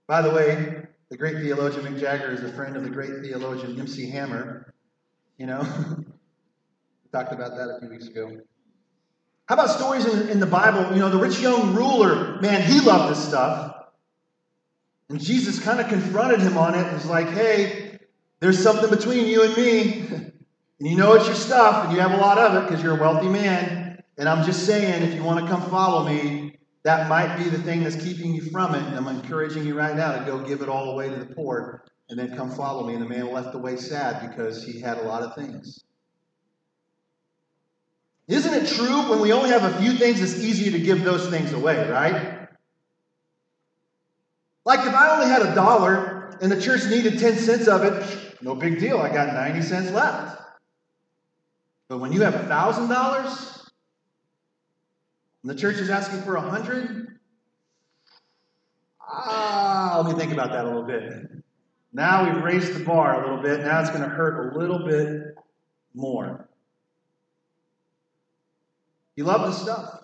By 0.07 0.23
the 0.23 0.31
way, 0.31 0.87
the 1.11 1.17
great 1.17 1.39
theologian 1.39 1.85
Mick 1.85 1.99
Jagger 1.99 2.31
is 2.31 2.43
a 2.43 2.53
friend 2.53 2.77
of 2.77 2.85
the 2.85 2.91
great 2.91 3.11
theologian 3.23 3.79
MC 3.79 4.09
Hammer. 4.11 4.73
You 5.39 5.47
know, 5.47 5.61
we 5.99 7.11
talked 7.13 7.33
about 7.33 7.57
that 7.57 7.77
a 7.77 7.81
few 7.81 7.89
weeks 7.89 8.07
ago. 8.07 8.39
How 9.47 9.57
about 9.57 9.71
stories 9.71 10.07
in, 10.07 10.29
in 10.29 10.41
the 10.41 10.47
Bible? 10.47 10.95
You 10.95 11.01
know, 11.01 11.11
the 11.11 11.19
rich 11.19 11.41
young 11.41 11.75
ruler, 11.75 12.41
man, 12.41 12.63
he 12.63 12.81
loved 12.81 13.13
this 13.13 13.27
stuff. 13.27 13.75
And 15.09 15.21
Jesus 15.21 15.59
kind 15.59 15.81
of 15.81 15.89
confronted 15.89 16.41
him 16.41 16.57
on 16.57 16.75
it 16.75 16.85
and 16.85 16.95
was 16.95 17.07
like, 17.07 17.29
hey, 17.29 17.99
there's 18.41 18.63
something 18.63 18.91
between 18.91 19.27
you 19.27 19.43
and 19.43 19.57
me. 19.57 20.31
and 20.85 20.93
you 20.93 20.99
know 20.99 21.15
it's 21.15 21.25
your 21.25 21.35
stuff, 21.35 21.87
and 21.87 21.95
you 21.95 22.01
have 22.01 22.13
a 22.13 22.19
lot 22.19 22.37
of 22.37 22.63
it 22.63 22.69
because 22.69 22.85
you're 22.85 22.99
a 22.99 23.01
wealthy 23.01 23.27
man. 23.27 24.03
And 24.19 24.29
I'm 24.29 24.45
just 24.45 24.67
saying, 24.67 25.03
if 25.03 25.15
you 25.15 25.23
want 25.23 25.43
to 25.43 25.51
come 25.51 25.63
follow 25.71 26.07
me, 26.07 26.59
that 26.83 27.09
might 27.09 27.39
be 27.39 27.45
the 27.45 27.57
thing 27.57 27.83
that's 27.83 27.97
keeping 27.97 28.35
you 28.35 28.43
from 28.51 28.75
it. 28.75 28.83
And 28.83 28.95
I'm 28.95 29.09
encouraging 29.09 29.67
you 29.67 29.79
right 29.79 29.97
now 29.97 30.15
to 30.15 30.27
go 30.27 30.41
give 30.41 30.61
it 30.61 30.69
all 30.69 30.91
away 30.91 31.09
to 31.09 31.17
the 31.17 31.35
poor 31.35 31.87
and 32.11 32.19
then 32.19 32.37
come 32.37 32.51
follow 32.51 32.87
me. 32.87 32.93
And 32.93 33.03
the 33.03 33.09
man 33.09 33.33
left 33.33 33.55
away 33.55 33.79
sad 33.79 34.29
because 34.29 34.63
he 34.63 34.79
had 34.79 34.99
a 34.99 35.05
lot 35.05 35.23
of 35.23 35.35
things. 35.35 35.83
Isn't 38.29 38.53
it 38.53 38.69
true 38.69 39.09
when 39.09 39.21
we 39.21 39.33
only 39.33 39.49
have 39.49 39.65
a 39.65 39.81
few 39.81 39.95
things, 39.95 40.21
it's 40.21 40.45
easier 40.45 40.73
to 40.73 40.79
give 40.79 41.03
those 41.03 41.31
things 41.31 41.55
away, 41.55 41.89
right? 41.89 42.47
Like 44.67 44.81
if 44.81 44.95
I 44.95 45.15
only 45.15 45.29
had 45.29 45.41
a 45.41 45.55
dollar 45.55 46.37
and 46.43 46.53
the 46.53 46.61
church 46.61 46.85
needed 46.91 47.19
10 47.19 47.37
cents 47.39 47.69
of 47.69 47.85
it, 47.85 48.43
no 48.43 48.55
big 48.55 48.81
deal. 48.81 48.99
I 48.99 49.11
got 49.11 49.33
90 49.33 49.63
cents 49.63 49.91
left. 49.91 50.43
But 51.95 52.01
when 52.01 52.13
you 52.13 52.23
have 52.23 52.35
a 52.35 52.41
$1,000 52.41 53.69
and 55.43 55.49
the 55.49 55.55
church 55.55 55.77
is 55.77 55.91
asking 55.91 56.23
for 56.23 56.35
a 56.35 56.41
100 56.41 57.21
ah, 59.01 60.03
let 60.05 60.13
me 60.13 60.21
think 60.21 60.33
about 60.33 60.51
that 60.51 60.65
a 60.65 60.67
little 60.67 60.83
bit. 60.83 61.31
Now 61.93 62.25
we've 62.25 62.43
raised 62.43 62.75
the 62.75 62.85
bar 62.85 63.23
a 63.23 63.29
little 63.29 63.41
bit. 63.45 63.61
Now 63.61 63.81
it's 63.81 63.91
going 63.91 64.03
to 64.03 64.09
hurt 64.09 64.53
a 64.53 64.59
little 64.59 64.85
bit 64.85 65.37
more. 65.95 66.49
You 69.15 69.23
love 69.23 69.43
the 69.43 69.53
stuff. 69.53 70.03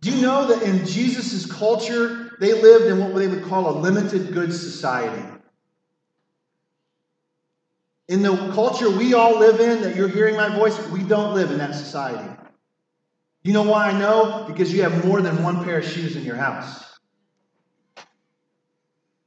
Do 0.00 0.10
you 0.10 0.22
know 0.22 0.48
that 0.48 0.62
in 0.62 0.86
Jesus' 0.86 1.46
culture, 1.46 2.36
they 2.40 2.52
lived 2.52 2.86
in 2.86 2.98
what 2.98 3.14
they 3.14 3.28
would 3.28 3.44
call 3.44 3.70
a 3.70 3.78
limited 3.78 4.32
goods 4.32 4.60
society? 4.60 5.22
In 8.08 8.22
the 8.22 8.34
culture 8.52 8.90
we 8.90 9.14
all 9.14 9.38
live 9.38 9.60
in, 9.60 9.82
that 9.82 9.96
you're 9.96 10.08
hearing 10.08 10.36
my 10.36 10.54
voice, 10.54 10.78
we 10.88 11.02
don't 11.02 11.34
live 11.34 11.50
in 11.50 11.58
that 11.58 11.74
society. 11.74 12.28
You 13.42 13.52
know 13.52 13.62
why 13.62 13.90
I 13.90 13.98
know? 13.98 14.44
Because 14.46 14.72
you 14.72 14.82
have 14.82 15.04
more 15.04 15.20
than 15.20 15.42
one 15.42 15.64
pair 15.64 15.78
of 15.78 15.84
shoes 15.84 16.16
in 16.16 16.24
your 16.24 16.36
house. 16.36 16.84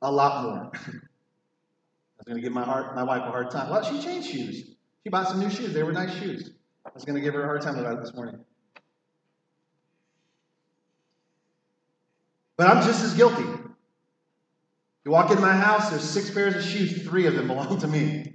A 0.02 0.12
lot 0.12 0.44
more. 0.44 0.72
I 0.74 2.18
was 2.18 2.26
going 2.28 2.36
to 2.38 2.42
give 2.42 2.54
my, 2.54 2.64
heart, 2.64 2.96
my 2.96 3.04
wife 3.04 3.24
a 3.24 3.32
hard 3.32 3.52
time. 3.52 3.70
Well, 3.70 3.84
she 3.84 4.02
changed 4.02 4.30
shoes. 4.30 4.76
She 5.04 5.10
bought 5.10 5.28
some 5.28 5.40
new 5.40 5.50
shoes. 5.50 5.74
They 5.74 5.84
were 5.84 5.92
nice 5.92 6.14
shoes. 6.18 6.52
I 6.86 6.92
was 6.94 7.04
going 7.04 7.16
to 7.16 7.22
give 7.22 7.34
her 7.34 7.44
a 7.44 7.46
hard 7.46 7.62
time 7.62 7.78
about 7.78 7.98
it 7.98 8.06
this 8.06 8.14
morning. 8.14 8.40
But 12.58 12.68
I'm 12.68 12.84
just 12.86 13.04
as 13.04 13.14
guilty. 13.14 13.44
You 15.04 15.12
walk 15.12 15.30
into 15.30 15.42
my 15.42 15.56
house, 15.56 15.90
there's 15.90 16.04
six 16.04 16.32
pairs 16.32 16.56
of 16.56 16.64
shoes, 16.64 17.04
three 17.04 17.28
of 17.28 17.36
them 17.36 17.48
belong 17.48 17.80
to 17.80 17.88
me. 17.88 18.35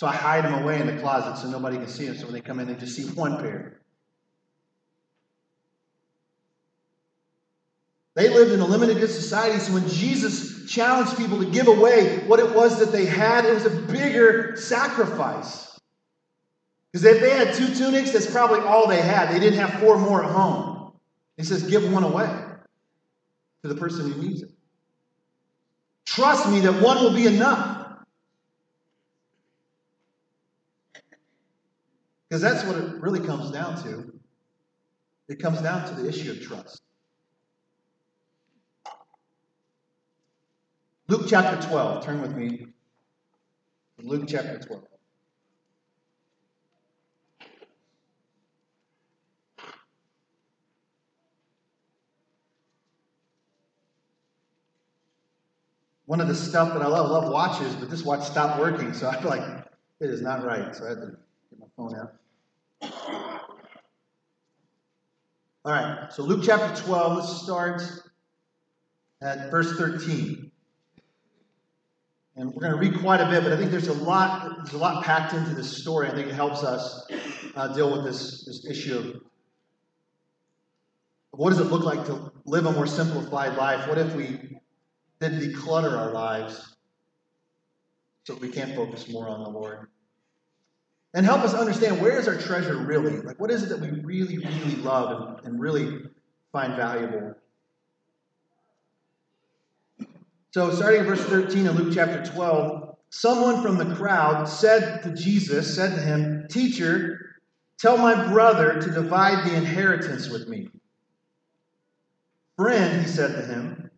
So 0.00 0.06
I 0.06 0.14
hide 0.14 0.44
them 0.44 0.54
away 0.54 0.80
in 0.80 0.86
the 0.86 0.96
closet 0.96 1.42
so 1.42 1.50
nobody 1.50 1.76
can 1.76 1.86
see 1.86 2.06
them. 2.06 2.16
So 2.16 2.24
when 2.24 2.32
they 2.32 2.40
come 2.40 2.58
in, 2.58 2.68
they 2.68 2.74
just 2.74 2.96
see 2.96 3.04
one 3.04 3.36
pair. 3.36 3.82
They 8.14 8.30
lived 8.30 8.50
in 8.50 8.60
a 8.60 8.66
limited 8.66 8.96
good 8.96 9.10
society, 9.10 9.58
so 9.58 9.74
when 9.74 9.86
Jesus 9.90 10.66
challenged 10.70 11.18
people 11.18 11.40
to 11.40 11.50
give 11.50 11.68
away 11.68 12.20
what 12.20 12.40
it 12.40 12.54
was 12.54 12.78
that 12.78 12.92
they 12.92 13.04
had, 13.04 13.44
it 13.44 13.52
was 13.52 13.66
a 13.66 13.70
bigger 13.92 14.56
sacrifice. 14.56 15.78
Because 16.90 17.04
if 17.04 17.20
they 17.20 17.36
had 17.36 17.52
two 17.52 17.74
tunics, 17.74 18.12
that's 18.12 18.30
probably 18.30 18.60
all 18.60 18.88
they 18.88 19.02
had. 19.02 19.30
They 19.30 19.38
didn't 19.38 19.58
have 19.58 19.80
four 19.80 19.98
more 19.98 20.24
at 20.24 20.30
home. 20.30 20.94
He 21.36 21.44
says, 21.44 21.62
give 21.64 21.92
one 21.92 22.04
away 22.04 22.26
to 23.64 23.68
the 23.68 23.74
person 23.74 24.10
who 24.10 24.22
needs 24.22 24.44
it. 24.44 24.50
Trust 26.06 26.48
me 26.48 26.60
that 26.60 26.82
one 26.82 27.04
will 27.04 27.14
be 27.14 27.26
enough. 27.26 27.79
Because 32.30 32.42
that's 32.42 32.64
what 32.64 32.76
it 32.76 33.02
really 33.02 33.18
comes 33.18 33.50
down 33.50 33.82
to. 33.82 34.12
It 35.28 35.42
comes 35.42 35.60
down 35.60 35.88
to 35.88 36.00
the 36.00 36.08
issue 36.08 36.30
of 36.30 36.40
trust. 36.40 36.80
Luke 41.08 41.24
chapter 41.26 41.60
12. 41.68 42.04
Turn 42.04 42.22
with 42.22 42.36
me. 42.36 42.68
Luke 43.98 44.24
chapter 44.28 44.60
12. 44.60 44.84
one 56.10 56.20
of 56.20 56.26
the 56.26 56.34
stuff 56.34 56.72
that 56.72 56.82
I 56.82 56.88
love, 56.88 57.08
love 57.08 57.32
watches, 57.32 57.72
but 57.76 57.88
this 57.88 58.02
watch 58.02 58.24
stopped 58.24 58.58
working, 58.58 58.92
so 58.92 59.08
I 59.08 59.20
feel 59.20 59.30
like 59.30 59.64
it 60.00 60.10
is 60.10 60.20
not 60.20 60.44
right. 60.44 60.74
So 60.74 60.84
I 60.84 60.88
had 60.88 60.94
to 60.96 61.06
get 61.06 61.60
my 61.60 61.66
phone 61.76 61.94
out. 61.94 62.19
All 62.82 62.90
right, 65.64 66.08
so 66.12 66.22
Luke 66.22 66.42
chapter 66.44 66.82
12, 66.82 67.16
let's 67.16 67.42
start 67.42 67.82
at 69.20 69.50
verse 69.50 69.76
13. 69.76 70.50
And 72.36 72.54
we're 72.54 72.60
going 72.60 72.72
to 72.72 72.78
read 72.78 72.98
quite 73.00 73.20
a 73.20 73.28
bit, 73.28 73.42
but 73.42 73.52
I 73.52 73.56
think 73.56 73.70
there's 73.70 73.88
a 73.88 73.92
lot, 73.92 74.56
there's 74.56 74.72
a 74.72 74.78
lot 74.78 75.04
packed 75.04 75.34
into 75.34 75.54
this 75.54 75.76
story. 75.82 76.08
I 76.08 76.14
think 76.14 76.28
it 76.28 76.34
helps 76.34 76.62
us 76.62 77.06
uh, 77.54 77.74
deal 77.74 77.92
with 77.92 78.04
this, 78.04 78.46
this 78.46 78.64
issue 78.66 78.98
of 78.98 79.16
what 81.32 81.50
does 81.50 81.60
it 81.60 81.64
look 81.64 81.84
like 81.84 82.06
to 82.06 82.32
live 82.46 82.66
a 82.66 82.72
more 82.72 82.86
simplified 82.86 83.56
life? 83.56 83.88
What 83.88 83.98
if 83.98 84.14
we 84.14 84.60
then 85.20 85.38
declutter 85.38 85.96
our 85.96 86.12
lives 86.12 86.76
so 88.24 88.34
we 88.36 88.48
can 88.48 88.74
focus 88.74 89.08
more 89.08 89.28
on 89.28 89.44
the 89.44 89.50
Lord. 89.50 89.88
And 91.12 91.26
help 91.26 91.42
us 91.42 91.54
understand 91.54 92.00
where 92.00 92.18
is 92.18 92.28
our 92.28 92.36
treasure 92.36 92.76
really? 92.76 93.20
Like, 93.20 93.40
what 93.40 93.50
is 93.50 93.62
it 93.64 93.68
that 93.70 93.80
we 93.80 93.90
really, 93.90 94.38
really 94.38 94.76
love 94.76 95.38
and, 95.38 95.46
and 95.46 95.60
really 95.60 96.02
find 96.52 96.76
valuable? 96.76 97.34
So, 100.52 100.72
starting 100.72 101.00
in 101.00 101.06
verse 101.06 101.24
13 101.24 101.66
of 101.66 101.78
Luke 101.78 101.94
chapter 101.94 102.24
12, 102.32 102.96
someone 103.10 103.62
from 103.62 103.76
the 103.76 103.94
crowd 103.94 104.48
said 104.48 105.02
to 105.02 105.14
Jesus, 105.14 105.74
said 105.74 105.96
to 105.96 106.00
him, 106.00 106.46
Teacher, 106.48 107.36
tell 107.78 107.96
my 107.96 108.28
brother 108.28 108.80
to 108.80 108.90
divide 108.90 109.48
the 109.48 109.54
inheritance 109.54 110.28
with 110.28 110.48
me. 110.48 110.68
Friend, 112.56 113.00
he 113.00 113.08
said 113.08 113.34
to 113.34 113.42
him, 113.42 113.90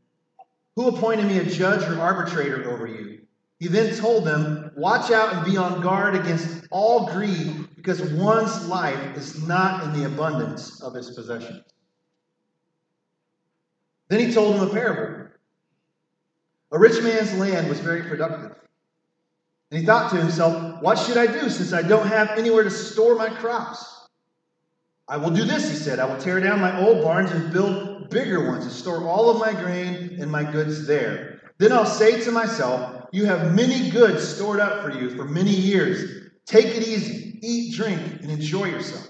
who 0.77 0.89
appointed 0.89 1.27
me 1.27 1.39
a 1.39 1.45
judge 1.45 1.83
or 1.83 2.01
arbitrator 2.01 2.71
over 2.71 2.87
you? 2.87 3.21
He 3.59 3.69
then 3.69 3.95
told 3.95 4.25
them, 4.25 4.62
Watch 4.77 5.11
out 5.11 5.35
and 5.35 5.45
be 5.45 5.57
on 5.57 5.81
guard 5.81 6.15
against 6.15 6.67
all 6.71 7.07
greed, 7.13 7.69
because 7.77 8.03
one's 8.13 8.67
life 8.67 9.17
is 9.17 9.47
not 9.47 9.85
in 9.85 9.93
the 9.93 10.07
abundance 10.07 10.83
of 10.83 10.95
his 10.95 11.11
possessions. 11.11 11.63
Then 14.09 14.21
he 14.21 14.33
told 14.33 14.57
him 14.57 14.69
a 14.69 14.71
parable. 14.71 15.31
A 16.73 16.79
rich 16.79 17.03
man's 17.03 17.35
land 17.35 17.69
was 17.69 17.81
very 17.81 18.03
productive. 18.03 18.57
And 19.71 19.81
he 19.81 19.87
thought 19.87 20.11
to 20.11 20.17
himself, 20.17 20.83
What 20.83 20.99
should 20.99 21.17
I 21.17 21.27
do 21.27 21.49
since 21.49 21.73
I 21.73 21.83
don't 21.83 22.07
have 22.07 22.31
anywhere 22.31 22.63
to 22.63 22.71
store 22.71 23.15
my 23.15 23.29
crops? 23.29 24.09
I 25.09 25.17
will 25.17 25.31
do 25.31 25.45
this, 25.45 25.71
he 25.71 25.77
said. 25.77 25.99
I 25.99 26.07
will 26.07 26.21
tear 26.21 26.41
down 26.41 26.61
my 26.61 26.79
old 26.81 27.03
barns 27.03 27.31
and 27.31 27.53
build 27.53 28.09
bigger 28.11 28.47
ones 28.51 28.65
and 28.65 28.73
store 28.73 29.07
all 29.07 29.31
of 29.31 29.39
my 29.39 29.53
grain 29.53 30.19
and 30.21 30.31
my 30.31 30.45
goods 30.45 30.87
there. 30.87 31.41
Then 31.59 31.73
I'll 31.73 31.87
say 31.87 32.21
to 32.23 32.31
myself, 32.31 33.02
You 33.13 33.27
have 33.27 33.55
many 33.55 33.91
goods 33.91 34.27
stored 34.27 34.59
up 34.59 34.83
for 34.83 34.91
you 34.91 35.11
for 35.11 35.27
many 35.27 35.51
years. 35.51 36.31
Take 36.47 36.67
it 36.67 36.89
easy, 36.89 37.39
eat, 37.43 37.75
drink, 37.75 38.01
and 38.23 38.31
enjoy 38.31 38.65
yourself. 38.65 39.07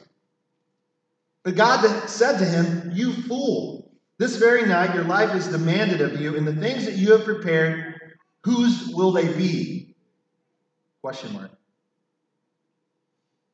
But 1.44 1.54
God 1.54 2.08
said 2.08 2.38
to 2.38 2.44
him, 2.44 2.90
You 2.92 3.12
fool, 3.12 3.92
this 4.18 4.36
very 4.36 4.66
night 4.66 4.94
your 4.94 5.04
life 5.04 5.34
is 5.36 5.48
demanded 5.48 6.00
of 6.00 6.20
you, 6.20 6.36
and 6.36 6.46
the 6.46 6.54
things 6.54 6.84
that 6.84 6.96
you 6.96 7.12
have 7.12 7.24
prepared, 7.24 7.94
whose 8.42 8.88
will 8.88 9.12
they 9.12 9.32
be? 9.32 9.94
Question 11.00 11.32
mark. 11.32 11.52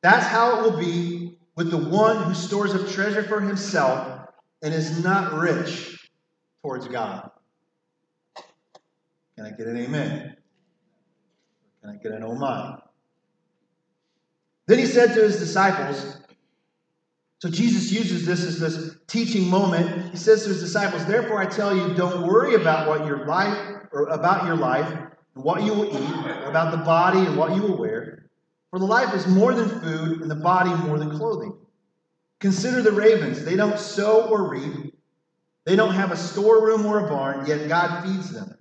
That's 0.01 0.25
how 0.25 0.59
it 0.59 0.63
will 0.63 0.79
be 0.79 1.37
with 1.55 1.69
the 1.69 1.77
one 1.77 2.23
who 2.23 2.33
stores 2.33 2.73
up 2.73 2.87
treasure 2.89 3.23
for 3.23 3.39
himself 3.39 4.29
and 4.63 4.73
is 4.73 5.03
not 5.03 5.33
rich 5.33 6.09
towards 6.63 6.87
God. 6.87 7.29
Can 9.35 9.45
I 9.45 9.51
get 9.51 9.67
an 9.67 9.77
amen? 9.77 10.37
Can 11.81 11.91
I 11.91 11.95
get 11.95 12.11
an 12.11 12.23
oh 12.23 12.35
my? 12.35 12.77
Then 14.67 14.79
he 14.79 14.85
said 14.85 15.13
to 15.13 15.21
his 15.21 15.39
disciples, 15.39 16.17
so 17.39 17.49
Jesus 17.49 17.91
uses 17.91 18.25
this 18.25 18.43
as 18.43 18.59
this 18.59 18.97
teaching 19.07 19.49
moment. 19.49 20.11
He 20.11 20.17
says 20.17 20.43
to 20.43 20.49
his 20.49 20.59
disciples, 20.59 21.05
Therefore 21.05 21.41
I 21.41 21.45
tell 21.45 21.75
you, 21.75 21.95
don't 21.95 22.27
worry 22.27 22.55
about 22.55 22.87
what 22.87 23.05
your 23.05 23.25
life 23.25 23.57
or 23.93 24.09
about 24.09 24.45
your 24.45 24.57
life 24.57 24.93
what 25.43 25.63
you 25.63 25.73
will 25.73 25.85
eat, 25.85 26.47
about 26.47 26.71
the 26.71 26.83
body 26.83 27.19
and 27.19 27.37
what 27.37 27.55
you 27.55 27.61
will 27.61 27.77
wear. 27.77 28.29
For 28.71 28.79
the 28.79 28.85
life 28.85 29.13
is 29.15 29.27
more 29.27 29.53
than 29.53 29.69
food, 29.81 30.21
and 30.21 30.29
the 30.29 30.35
body 30.35 30.69
more 30.85 30.99
than 30.99 31.17
clothing. 31.17 31.57
Consider 32.39 32.81
the 32.81 32.91
ravens. 32.91 33.43
They 33.43 33.55
don't 33.55 33.79
sow 33.79 34.29
or 34.29 34.49
reap, 34.49 34.93
They 35.65 35.75
don't 35.75 35.93
have 35.93 36.11
a 36.11 36.17
storeroom 36.17 36.85
or 36.85 37.05
a 37.05 37.09
barn, 37.09 37.45
yet 37.45 37.67
God 37.67 38.03
feeds 38.03 38.31
them. 38.31 38.55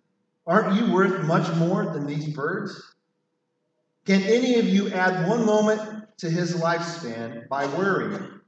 Aren't 0.47 0.77
you 0.77 0.93
worth 0.93 1.25
much 1.25 1.55
more 1.57 1.85
than 1.85 2.07
these 2.07 2.35
birds? 2.35 2.81
Can 4.09 4.23
any 4.23 4.59
of 4.59 4.67
you 4.67 4.89
add 4.89 5.29
one 5.29 5.45
moment 5.45 5.83
to 6.17 6.31
his 6.31 6.55
lifespan 6.55 7.47
by 7.51 7.67
worrying? 7.67 8.41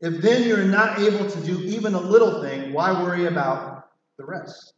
If 0.00 0.22
then 0.22 0.46
you're 0.46 0.62
not 0.62 1.00
able 1.00 1.28
to 1.28 1.40
do 1.40 1.58
even 1.62 1.94
a 1.94 2.00
little 2.00 2.40
thing, 2.40 2.72
why 2.72 2.92
worry 2.92 3.26
about 3.26 3.88
the 4.18 4.24
rest? 4.24 4.74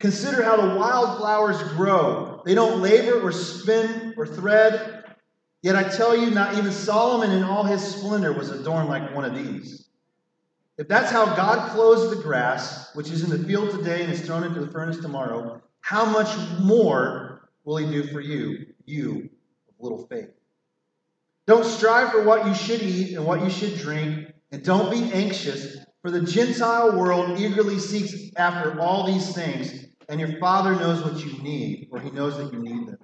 Consider 0.00 0.42
how 0.42 0.56
the 0.56 0.74
wildflowers 0.74 1.62
grow. 1.74 2.42
They 2.44 2.56
don't 2.56 2.82
labor 2.82 3.20
or 3.20 3.30
spin 3.30 4.14
or 4.16 4.26
thread. 4.26 5.04
Yet 5.62 5.76
I 5.76 5.84
tell 5.84 6.16
you, 6.16 6.32
not 6.32 6.58
even 6.58 6.72
Solomon 6.72 7.30
in 7.30 7.44
all 7.44 7.62
his 7.62 7.84
splendor 7.84 8.32
was 8.32 8.50
adorned 8.50 8.88
like 8.88 9.14
one 9.14 9.24
of 9.24 9.36
these. 9.36 9.86
If 10.76 10.88
that's 10.88 11.12
how 11.12 11.36
God 11.36 11.70
clothes 11.70 12.10
the 12.10 12.20
grass, 12.20 12.92
which 12.96 13.12
is 13.12 13.22
in 13.22 13.30
the 13.30 13.46
field 13.46 13.70
today 13.70 14.02
and 14.02 14.12
is 14.12 14.22
thrown 14.22 14.42
into 14.42 14.58
the 14.58 14.72
furnace 14.72 14.98
tomorrow, 14.98 15.62
how 15.82 16.04
much 16.04 16.36
more 16.58 17.48
will 17.62 17.76
he 17.76 17.88
do 17.88 18.02
for 18.02 18.20
you, 18.20 18.66
you 18.90 19.30
of 19.68 19.74
little 19.78 20.06
faith? 20.06 20.30
Don't 21.46 21.64
strive 21.64 22.12
for 22.12 22.22
what 22.24 22.46
you 22.46 22.54
should 22.54 22.82
eat 22.82 23.16
and 23.16 23.24
what 23.24 23.42
you 23.42 23.50
should 23.50 23.78
drink, 23.78 24.32
and 24.52 24.62
don't 24.62 24.90
be 24.90 25.12
anxious, 25.12 25.78
for 26.02 26.10
the 26.10 26.20
Gentile 26.20 26.98
world 26.98 27.38
eagerly 27.38 27.78
seeks 27.78 28.14
after 28.36 28.80
all 28.80 29.06
these 29.06 29.34
things, 29.34 29.86
and 30.08 30.20
your 30.20 30.38
Father 30.38 30.74
knows 30.74 31.02
what 31.02 31.24
you 31.24 31.42
need, 31.42 31.88
or 31.92 32.00
he 32.00 32.10
knows 32.10 32.36
that 32.36 32.52
you 32.52 32.58
need 32.60 32.88
them. 32.88 32.98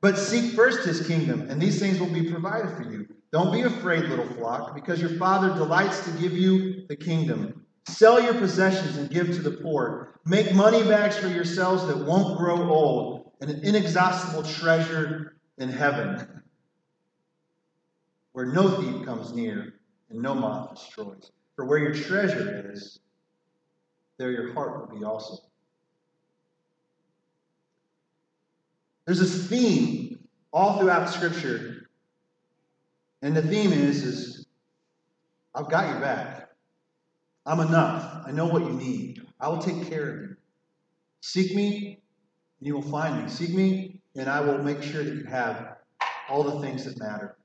But 0.00 0.18
seek 0.18 0.52
first 0.52 0.86
his 0.86 1.06
kingdom, 1.06 1.48
and 1.50 1.60
these 1.60 1.80
things 1.80 1.98
will 1.98 2.12
be 2.12 2.30
provided 2.30 2.76
for 2.76 2.82
you. 2.82 3.06
Don't 3.32 3.52
be 3.52 3.62
afraid, 3.62 4.04
little 4.04 4.28
flock, 4.34 4.74
because 4.74 5.00
your 5.00 5.16
Father 5.18 5.48
delights 5.54 6.04
to 6.04 6.10
give 6.18 6.32
you 6.32 6.86
the 6.88 6.96
kingdom. 6.96 7.66
Sell 7.88 8.20
your 8.20 8.34
possessions 8.34 8.96
and 8.96 9.10
give 9.10 9.28
to 9.28 9.42
the 9.42 9.50
poor. 9.62 10.20
Make 10.24 10.54
money 10.54 10.82
bags 10.82 11.16
for 11.16 11.28
yourselves 11.28 11.86
that 11.86 11.98
won't 11.98 12.38
grow 12.38 12.68
old, 12.68 13.15
and 13.40 13.50
an 13.50 13.64
inexhaustible 13.64 14.42
treasure 14.42 15.36
in 15.58 15.68
heaven, 15.68 16.42
where 18.32 18.46
no 18.46 18.80
thief 18.80 19.04
comes 19.04 19.32
near 19.32 19.74
and 20.10 20.20
no 20.20 20.34
moth 20.34 20.74
destroys. 20.74 21.30
For 21.54 21.64
where 21.64 21.78
your 21.78 21.94
treasure 21.94 22.70
is, 22.72 22.98
there 24.18 24.30
your 24.30 24.52
heart 24.52 24.78
will 24.90 24.98
be 24.98 25.04
also. 25.04 25.38
There's 29.06 29.20
this 29.20 29.48
theme 29.48 30.18
all 30.52 30.78
throughout 30.78 31.08
Scripture. 31.08 31.88
And 33.22 33.36
the 33.36 33.42
theme 33.42 33.72
is, 33.72 34.02
is 34.02 34.46
I've 35.54 35.70
got 35.70 35.90
your 35.90 36.00
back. 36.00 36.48
I'm 37.46 37.60
enough. 37.60 38.24
I 38.26 38.32
know 38.32 38.46
what 38.46 38.62
you 38.62 38.72
need. 38.72 39.22
I 39.40 39.48
will 39.48 39.58
take 39.58 39.88
care 39.88 40.10
of 40.10 40.20
you. 40.22 40.36
Seek 41.20 41.54
me, 41.54 42.00
you 42.60 42.74
will 42.74 42.82
find 42.82 43.22
me. 43.22 43.28
Seek 43.28 43.50
me, 43.50 44.00
and 44.14 44.28
I 44.28 44.40
will 44.40 44.58
make 44.58 44.82
sure 44.82 45.04
that 45.04 45.14
you 45.14 45.24
have 45.24 45.76
all 46.28 46.42
the 46.42 46.60
things 46.60 46.84
that 46.84 46.98
matter. 46.98 47.36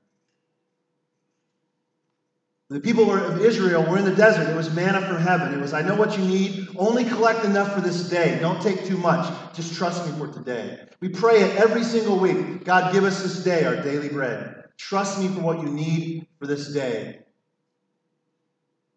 The 2.72 2.80
people 2.80 3.12
of 3.12 3.38
Israel 3.42 3.84
were 3.84 3.98
in 3.98 4.06
the 4.06 4.14
desert. 4.14 4.48
It 4.48 4.56
was 4.56 4.72
manna 4.72 5.06
from 5.06 5.18
heaven. 5.18 5.52
It 5.52 5.60
was, 5.60 5.74
I 5.74 5.82
know 5.82 5.94
what 5.94 6.16
you 6.16 6.24
need. 6.24 6.68
Only 6.78 7.04
collect 7.04 7.44
enough 7.44 7.74
for 7.74 7.82
this 7.82 8.08
day. 8.08 8.38
Don't 8.40 8.62
take 8.62 8.86
too 8.86 8.96
much. 8.96 9.30
Just 9.54 9.74
trust 9.74 10.06
me 10.06 10.18
for 10.18 10.32
today. 10.32 10.78
We 11.00 11.10
pray 11.10 11.42
it 11.42 11.56
every 11.56 11.84
single 11.84 12.18
week. 12.18 12.64
God, 12.64 12.94
give 12.94 13.04
us 13.04 13.22
this 13.22 13.44
day 13.44 13.66
our 13.66 13.82
daily 13.82 14.08
bread. 14.08 14.64
Trust 14.78 15.20
me 15.20 15.28
for 15.28 15.40
what 15.40 15.60
you 15.60 15.68
need 15.68 16.26
for 16.38 16.46
this 16.46 16.72
day. 16.72 17.20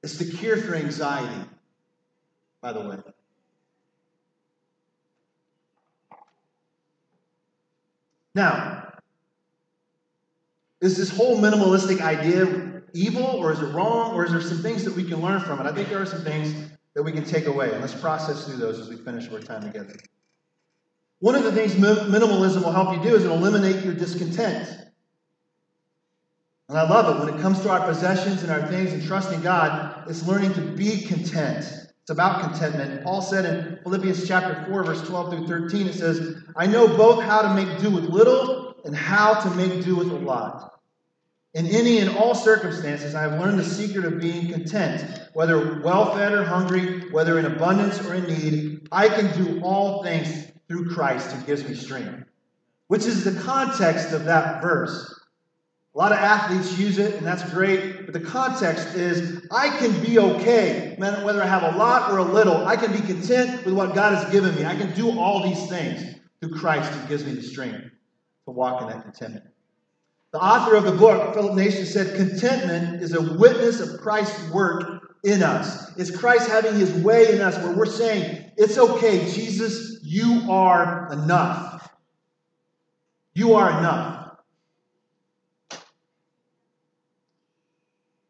It's 0.04 0.18
the 0.20 0.32
cure 0.32 0.56
for 0.56 0.76
anxiety, 0.76 1.50
by 2.62 2.72
the 2.72 2.88
way. 2.88 2.98
Now, 8.36 8.94
is 10.82 10.98
this 10.98 11.10
whole 11.10 11.40
minimalistic 11.40 12.02
idea 12.02 12.84
evil 12.94 13.24
or 13.24 13.52
is 13.52 13.60
it 13.60 13.74
wrong 13.74 14.14
or 14.14 14.26
is 14.26 14.32
there 14.32 14.42
some 14.42 14.62
things 14.62 14.84
that 14.84 14.96
we 14.96 15.04
can 15.04 15.22
learn 15.22 15.40
from 15.42 15.60
it? 15.60 15.66
I 15.66 15.74
think 15.74 15.90
there 15.90 16.02
are 16.02 16.06
some 16.06 16.24
things 16.24 16.54
that 16.94 17.04
we 17.04 17.12
can 17.12 17.26
take 17.26 17.46
away. 17.48 17.72
And 17.72 17.82
let's 17.82 17.94
process 18.00 18.46
through 18.46 18.58
those 18.58 18.80
as 18.80 18.90
we 18.90 18.98
finish 18.98 19.32
our 19.32 19.40
time 19.40 19.64
together. 19.64 19.96
One 21.20 21.36
of 21.36 21.44
the 21.44 21.52
things 21.52 21.74
minimalism 21.76 22.64
will 22.64 22.72
help 22.72 22.96
you 22.96 23.02
do 23.02 23.16
is 23.16 23.24
it'll 23.24 23.38
eliminate 23.38 23.84
your 23.84 23.94
discontent. 23.94 24.70
And 26.68 26.78
I 26.78 26.90
love 26.90 27.16
it 27.16 27.26
when 27.26 27.34
it 27.34 27.42
comes 27.42 27.62
to 27.62 27.70
our 27.70 27.86
possessions 27.88 28.44
and 28.44 28.52
our 28.52 28.68
things 28.68 28.92
and 28.92 29.04
trusting 29.04 29.42
God, 29.42 30.10
it's 30.10 30.28
learning 30.28 30.54
to 30.54 30.62
be 30.62 31.02
content. 31.02 31.66
It's 32.06 32.12
about 32.12 32.42
contentment. 32.42 33.04
Paul 33.04 33.24
said 33.24 33.46
in 33.46 33.80
Philippians 33.82 34.28
chapter 34.28 34.64
4, 34.70 34.84
verse 34.84 35.08
12 35.08 35.32
through 35.32 35.48
13, 35.48 35.88
it 35.88 35.96
says, 35.96 36.38
I 36.56 36.68
know 36.68 36.88
both 36.88 37.24
how 37.24 37.42
to 37.42 37.56
make 37.56 37.80
do 37.80 37.90
with 37.90 38.04
little 38.04 38.76
and 38.86 38.96
how 38.96 39.34
to 39.34 39.50
make 39.56 39.84
do 39.84 39.96
with 39.96 40.12
a 40.12 40.16
lot. 40.16 40.80
In 41.56 41.66
any 41.66 41.98
and 41.98 42.16
all 42.16 42.36
circumstances, 42.36 43.16
I 43.16 43.24
have 43.24 43.40
learned 43.40 43.58
the 43.58 43.64
secret 43.64 44.06
of 44.06 44.22
being 44.22 44.52
content, 44.52 45.20
whether 45.34 45.82
well 45.82 46.16
fed 46.16 46.34
or 46.34 46.44
hungry, 46.44 47.10
whether 47.10 47.40
in 47.40 47.46
abundance 47.46 48.00
or 48.06 48.14
in 48.14 48.26
need. 48.26 48.88
I 48.92 49.10
can 49.10 49.36
do 49.44 49.60
all 49.64 50.04
things 50.04 50.52
through 50.68 50.94
Christ 50.94 51.32
who 51.32 51.44
gives 51.48 51.68
me 51.68 51.74
strength. 51.74 52.24
Which 52.86 53.06
is 53.08 53.24
the 53.24 53.42
context 53.42 54.12
of 54.12 54.26
that 54.26 54.62
verse. 54.62 55.25
A 55.96 55.98
lot 55.98 56.12
of 56.12 56.18
athletes 56.18 56.78
use 56.78 56.98
it, 56.98 57.16
and 57.16 57.26
that's 57.26 57.50
great, 57.52 58.06
but 58.06 58.12
the 58.14 58.20
context 58.20 58.96
is 58.96 59.48
I 59.50 59.70
can 59.70 60.04
be 60.04 60.20
okay, 60.20 60.94
whether 60.98 61.42
I 61.42 61.46
have 61.48 61.64
a 61.74 61.78
lot 61.78 62.12
or 62.12 62.18
a 62.18 62.24
little. 62.24 62.68
I 62.68 62.76
can 62.76 62.92
be 62.92 63.00
content 63.00 63.64
with 63.64 63.74
what 63.74 63.96
God 63.96 64.14
has 64.14 64.30
given 64.30 64.54
me. 64.56 64.66
I 64.66 64.76
can 64.76 64.94
do 64.94 65.18
all 65.18 65.48
these 65.48 65.70
things 65.70 66.20
through 66.42 66.60
Christ 66.60 66.92
who 66.92 67.08
gives 67.08 67.24
me 67.24 67.32
the 67.32 67.42
strength 67.42 67.80
to 68.44 68.52
walk 68.52 68.82
in 68.82 68.90
that 68.90 69.04
contentment. 69.04 69.46
The 70.34 70.40
author 70.40 70.76
of 70.76 70.84
the 70.84 70.92
book, 70.92 71.34
Philip 71.34 71.56
Nation, 71.56 71.86
said 71.86 72.18
contentment 72.18 73.02
is 73.02 73.14
a 73.14 73.22
witness 73.38 73.80
of 73.80 74.02
Christ's 74.02 74.52
work 74.52 75.16
in 75.24 75.42
us. 75.42 75.98
It's 75.98 76.12
Christ 76.12 76.50
having 76.50 76.76
his 76.76 76.92
way 76.92 77.34
in 77.34 77.40
us 77.40 77.56
where 77.64 77.74
we're 77.74 77.86
saying, 77.86 78.52
it's 78.58 78.78
okay, 78.78 79.32
Jesus, 79.32 80.00
you 80.04 80.52
are 80.52 81.08
enough. 81.14 81.90
You 83.34 83.54
are 83.54 83.80
enough. 83.80 84.15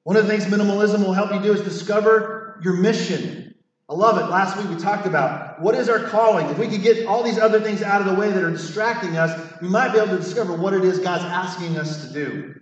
One 0.05 0.17
of 0.17 0.27
the 0.27 0.29
things 0.29 0.45
minimalism 0.45 1.03
will 1.03 1.13
help 1.13 1.33
you 1.33 1.41
do 1.41 1.51
is 1.51 1.61
discover 1.61 2.59
your 2.61 2.73
mission. 2.73 3.55
I 3.89 3.95
love 3.95 4.19
it. 4.19 4.29
Last 4.29 4.55
week 4.55 4.69
we 4.69 4.75
talked 4.75 5.07
about 5.07 5.59
what 5.59 5.73
is 5.73 5.89
our 5.89 5.97
calling. 5.97 6.45
If 6.45 6.59
we 6.59 6.67
could 6.67 6.83
get 6.83 7.07
all 7.07 7.23
these 7.23 7.39
other 7.39 7.59
things 7.59 7.81
out 7.81 8.01
of 8.01 8.07
the 8.07 8.13
way 8.13 8.31
that 8.31 8.43
are 8.43 8.51
distracting 8.51 9.17
us, 9.17 9.31
we 9.63 9.67
might 9.67 9.93
be 9.93 9.97
able 9.97 10.15
to 10.15 10.17
discover 10.17 10.55
what 10.55 10.75
it 10.75 10.85
is 10.85 10.99
God's 10.99 11.23
asking 11.23 11.79
us 11.79 12.05
to 12.05 12.13
do. 12.13 12.53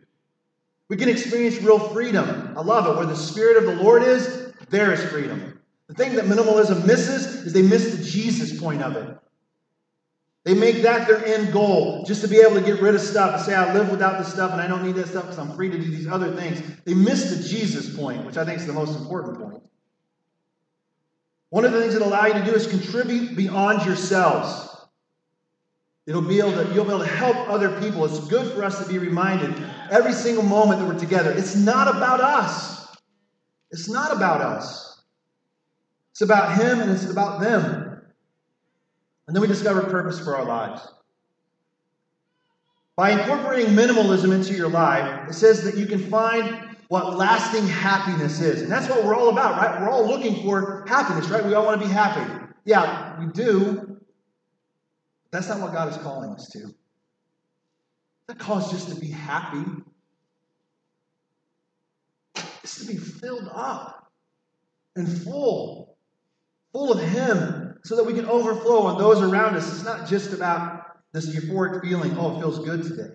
We 0.87 0.95
can 0.95 1.09
experience 1.09 1.57
real 1.57 1.79
freedom. 1.79 2.53
I 2.57 2.61
love 2.61 2.87
it. 2.87 2.95
Where 2.97 3.05
the 3.05 3.15
Spirit 3.15 3.57
of 3.57 3.65
the 3.65 3.83
Lord 3.83 4.03
is, 4.03 4.53
there 4.69 4.93
is 4.93 5.03
freedom. 5.03 5.59
The 5.89 5.95
thing 5.95 6.15
that 6.15 6.23
minimalism 6.23 6.87
misses 6.87 7.25
is 7.45 7.51
they 7.51 7.61
miss 7.61 7.93
the 7.93 8.05
Jesus 8.05 8.57
point 8.57 8.81
of 8.81 8.95
it. 8.95 9.17
They 10.45 10.53
make 10.53 10.81
that 10.81 11.07
their 11.07 11.25
end 11.25 11.53
goal, 11.53 12.03
just 12.03 12.21
to 12.21 12.27
be 12.27 12.41
able 12.41 12.55
to 12.55 12.61
get 12.61 12.81
rid 12.81 12.95
of 12.95 13.01
stuff 13.01 13.35
and 13.35 13.41
say, 13.41 13.55
I 13.55 13.73
live 13.73 13.89
without 13.89 14.17
this 14.17 14.31
stuff 14.31 14.51
and 14.51 14.61
I 14.61 14.67
don't 14.67 14.83
need 14.83 14.95
that 14.95 15.07
stuff 15.07 15.23
because 15.23 15.39
I'm 15.39 15.55
free 15.55 15.69
to 15.69 15.77
do 15.77 15.89
these 15.89 16.07
other 16.07 16.35
things. 16.35 16.61
They 16.83 16.93
miss 16.93 17.29
the 17.29 17.47
Jesus 17.47 17.95
point, 17.95 18.25
which 18.25 18.35
I 18.35 18.43
think 18.43 18.59
is 18.59 18.67
the 18.67 18.73
most 18.73 18.99
important 18.99 19.39
point. 19.39 19.63
One 21.49 21.63
of 21.63 21.71
the 21.71 21.79
things 21.79 21.93
that 21.93 22.01
allow 22.01 22.25
you 22.25 22.33
to 22.33 22.43
do 22.43 22.51
is 22.51 22.67
contribute 22.67 23.37
beyond 23.37 23.85
yourselves. 23.85 24.69
It'll 26.05 26.21
be 26.21 26.39
able 26.39 26.51
to, 26.51 26.73
you'll 26.73 26.83
be 26.83 26.91
able 26.91 26.99
to 26.99 27.05
help 27.05 27.37
other 27.49 27.79
people. 27.79 28.03
It's 28.03 28.19
good 28.27 28.51
for 28.53 28.65
us 28.65 28.83
to 28.83 28.91
be 28.91 28.97
reminded 28.97 29.55
every 29.89 30.11
single 30.11 30.43
moment 30.43 30.81
that 30.81 30.87
we're 30.87 30.99
together. 30.99 31.31
It's 31.31 31.55
not 31.55 31.95
about 31.95 32.19
us. 32.19 32.87
It's 33.71 33.87
not 33.87 34.11
about 34.11 34.41
us. 34.41 35.01
It's 36.11 36.21
about 36.21 36.57
Him 36.57 36.81
and 36.81 36.91
it's 36.91 37.09
about 37.09 37.39
them. 37.39 37.82
And 39.27 39.35
then 39.35 39.41
we 39.41 39.47
discover 39.47 39.83
purpose 39.83 40.19
for 40.19 40.35
our 40.35 40.45
lives. 40.45 40.87
By 42.95 43.11
incorporating 43.11 43.73
minimalism 43.73 44.33
into 44.33 44.53
your 44.53 44.69
life, 44.69 45.29
it 45.29 45.33
says 45.33 45.63
that 45.63 45.77
you 45.77 45.85
can 45.87 46.09
find 46.09 46.77
what 46.89 47.17
lasting 47.17 47.67
happiness 47.67 48.39
is. 48.39 48.61
And 48.61 48.71
that's 48.71 48.87
what 48.87 49.03
we're 49.03 49.15
all 49.15 49.29
about, 49.29 49.57
right? 49.57 49.81
We're 49.81 49.89
all 49.89 50.07
looking 50.07 50.43
for 50.43 50.85
happiness, 50.87 51.27
right? 51.29 51.43
We 51.43 51.55
all 51.55 51.65
want 51.65 51.81
to 51.81 51.87
be 51.87 51.91
happy. 51.91 52.45
Yeah, 52.65 53.19
we 53.19 53.31
do. 53.31 53.99
That's 55.31 55.49
not 55.49 55.59
what 55.59 55.73
God 55.73 55.89
is 55.89 55.97
calling 55.97 56.29
us 56.31 56.47
to. 56.49 56.73
That 58.27 58.37
calls 58.37 58.71
just 58.71 58.89
to 58.89 58.95
be 58.95 59.07
happy. 59.07 59.63
It's 62.63 62.85
to 62.85 62.85
be 62.85 62.97
filled 62.97 63.49
up 63.51 64.11
and 64.95 65.07
full, 65.23 65.97
full 66.71 66.93
of 66.93 66.99
Him, 66.99 67.72
so 67.83 67.95
that 67.95 68.03
we 68.03 68.13
can 68.13 68.25
overflow 68.25 68.83
on 68.83 68.97
those 68.97 69.21
around 69.21 69.55
us. 69.55 69.67
It's 69.71 69.83
not 69.83 70.07
just 70.07 70.33
about 70.33 70.97
this 71.11 71.35
euphoric 71.35 71.81
feeling, 71.81 72.17
oh, 72.17 72.35
it 72.35 72.39
feels 72.39 72.59
good 72.59 72.83
today. 72.83 73.13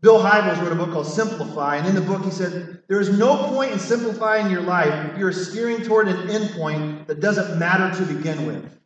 Bill 0.00 0.18
Hybels 0.18 0.60
wrote 0.62 0.72
a 0.72 0.76
book 0.76 0.92
called 0.92 1.06
Simplify, 1.06 1.76
and 1.76 1.86
in 1.86 1.94
the 1.94 2.00
book 2.00 2.24
he 2.24 2.30
said, 2.30 2.82
There 2.88 3.00
is 3.00 3.18
no 3.18 3.36
point 3.48 3.72
in 3.72 3.78
simplifying 3.78 4.50
your 4.50 4.62
life 4.62 5.12
if 5.12 5.18
you're 5.18 5.32
steering 5.32 5.82
toward 5.82 6.08
an 6.08 6.28
endpoint 6.28 7.06
that 7.06 7.20
doesn't 7.20 7.58
matter 7.58 7.94
to 7.98 8.14
begin 8.14 8.46
with. 8.46 8.78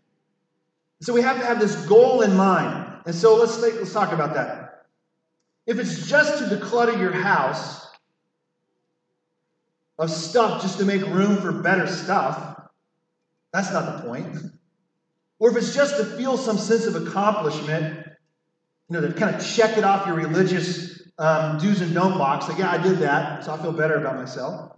So 1.01 1.13
we 1.13 1.23
have 1.23 1.39
to 1.39 1.47
have 1.47 1.61
this 1.61 1.87
goal 1.87 2.23
in 2.23 2.37
mind. 2.37 3.03
And 3.07 3.15
so 3.15 3.37
let's, 3.37 3.61
let's 3.61 3.93
talk 3.93 4.13
about 4.13 4.35
that. 4.35 4.87
If 5.67 5.79
it's 5.79 6.09
just 6.09 6.39
to 6.39 6.57
declutter 6.57 6.99
your 6.99 7.13
house 7.13 7.87
of 9.99 10.11
stuff 10.11 10.63
just 10.63 10.79
to 10.79 10.85
make 10.85 11.03
room 11.03 11.37
for 11.37 11.53
better 11.53 11.87
stuff, 11.87 12.64
that's 13.55 13.73
not 13.73 13.97
the 13.97 14.09
point. 14.09 14.37
Or 15.39 15.49
if 15.49 15.57
it's 15.57 15.75
just 15.75 15.97
to 15.97 16.05
feel 16.05 16.37
some 16.37 16.59
sense 16.59 16.87
of 16.87 16.97
accomplishment, 16.97 18.05
you 18.89 19.01
know, 19.01 19.01
to 19.01 19.13
kind 19.13 19.33
of 19.33 19.47
check 19.47 19.79
it 19.79 19.85
off 19.85 20.09
your 20.09 20.17
religious 20.17 21.01
um, 21.19 21.59
do's 21.59 21.81
and 21.81 21.95
don't 21.95 22.19
box, 22.19 22.49
like, 22.49 22.59
yeah, 22.59 22.73
I 22.73 22.79
did 22.79 22.99
that, 22.99 23.45
so 23.45 23.53
I 23.53 23.63
feel 23.63 23.73
better 23.73 23.95
about 23.95 24.17
myself. 24.17 24.73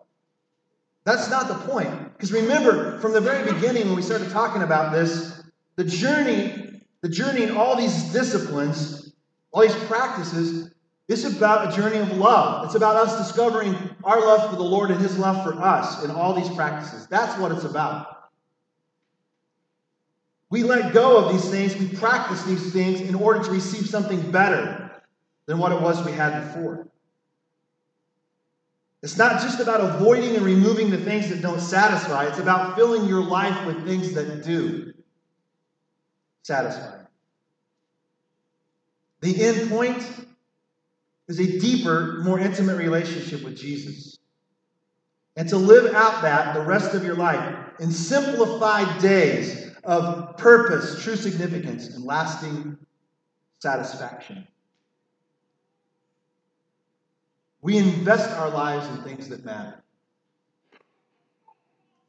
That's 1.05 1.31
not 1.31 1.49
the 1.49 1.55
point. 1.55 2.13
Because 2.13 2.33
remember, 2.33 2.99
from 2.99 3.15
the 3.15 3.21
very 3.21 3.51
beginning, 3.51 3.87
when 3.87 3.97
we 3.97 4.03
started 4.03 4.31
talking 4.31 4.61
about 4.61 4.93
this, 4.93 5.43
the 5.77 5.85
journey, 5.85 6.83
the 7.01 7.09
journey 7.09 7.45
in 7.45 7.57
all 7.57 7.77
these 7.77 8.13
disciplines, 8.13 9.11
all 9.53 9.63
these 9.63 9.75
practices, 9.85 10.71
is 11.09 11.25
about 11.25 11.73
a 11.73 11.77
journey 11.77 11.99
of 11.99 12.13
love. 12.19 12.67
It's 12.67 12.75
about 12.75 12.97
us 12.97 13.27
discovering 13.27 13.75
our 14.05 14.21
love 14.21 14.51
for 14.51 14.57
the 14.57 14.65
Lord 14.65 14.91
and 14.91 15.01
His 15.01 15.17
love 15.17 15.43
for 15.45 15.55
us 15.63 16.05
in 16.05 16.11
all 16.11 16.35
these 16.35 16.55
practices. 16.55 17.07
That's 17.07 17.41
what 17.41 17.53
it's 17.53 17.65
about. 17.65 18.16
We 20.49 20.63
let 20.63 20.95
go 20.95 21.19
of 21.19 21.33
these 21.33 21.51
things, 21.51 21.77
we 21.77 21.89
practice 21.97 22.43
these 22.45 22.73
things 22.73 23.01
in 23.01 23.15
order 23.15 23.43
to 23.43 23.51
receive 23.51 23.89
something 23.89 24.31
better 24.31 24.91
than 25.47 25.59
what 25.59 25.73
it 25.73 25.81
was 25.81 26.05
we 26.05 26.13
had 26.13 26.47
before. 26.47 26.87
It's 29.03 29.17
not 29.17 29.43
just 29.43 29.61
about 29.61 29.81
avoiding 29.81 30.37
and 30.37 30.45
removing 30.45 30.91
the 30.91 30.99
things 30.99 31.29
that 31.29 31.43
don't 31.43 31.61
satisfy, 31.61 32.27
it's 32.27 32.39
about 32.39 32.77
filling 32.77 33.09
your 33.09 33.23
life 33.23 33.67
with 33.67 33.85
things 33.87 34.13
that 34.15 34.45
do 34.45 34.93
satisfy. 36.43 37.03
The 39.21 39.45
end 39.45 39.69
point 39.69 40.09
is 41.29 41.41
a 41.41 41.59
deeper, 41.59 42.21
more 42.23 42.39
intimate 42.39 42.77
relationship 42.77 43.43
with 43.43 43.57
Jesus. 43.57 44.19
And 45.37 45.49
to 45.49 45.57
live 45.57 45.93
out 45.95 46.23
that 46.23 46.55
the 46.55 46.61
rest 46.61 46.95
of 46.95 47.05
your 47.05 47.17
life 47.17 47.57
in 47.81 47.91
simplified 47.91 49.03
days 49.03 49.66
of 49.87 50.37
purpose, 50.37 51.03
true 51.03 51.17
significance, 51.17 51.95
and 51.95 52.05
lasting 52.05 52.77
satisfaction. 53.61 54.47
We 57.63 57.79
invest 57.79 58.31
our 58.33 58.51
lives 58.51 58.87
in 58.89 59.03
things 59.03 59.29
that 59.29 59.45
matter. 59.45 59.83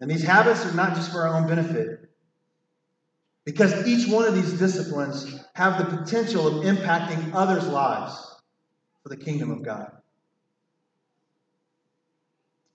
And 0.01 0.09
these 0.09 0.23
habits 0.23 0.65
are 0.65 0.73
not 0.73 0.95
just 0.95 1.11
for 1.11 1.27
our 1.27 1.35
own 1.35 1.47
benefit, 1.47 2.09
because 3.45 3.87
each 3.87 4.11
one 4.11 4.25
of 4.25 4.35
these 4.35 4.53
disciplines 4.53 5.39
have 5.53 5.77
the 5.77 5.97
potential 5.97 6.47
of 6.47 6.65
impacting 6.65 7.31
others' 7.33 7.67
lives 7.67 8.13
for 9.01 9.09
the 9.09 9.17
kingdom 9.17 9.51
of 9.51 9.63
God. 9.63 9.91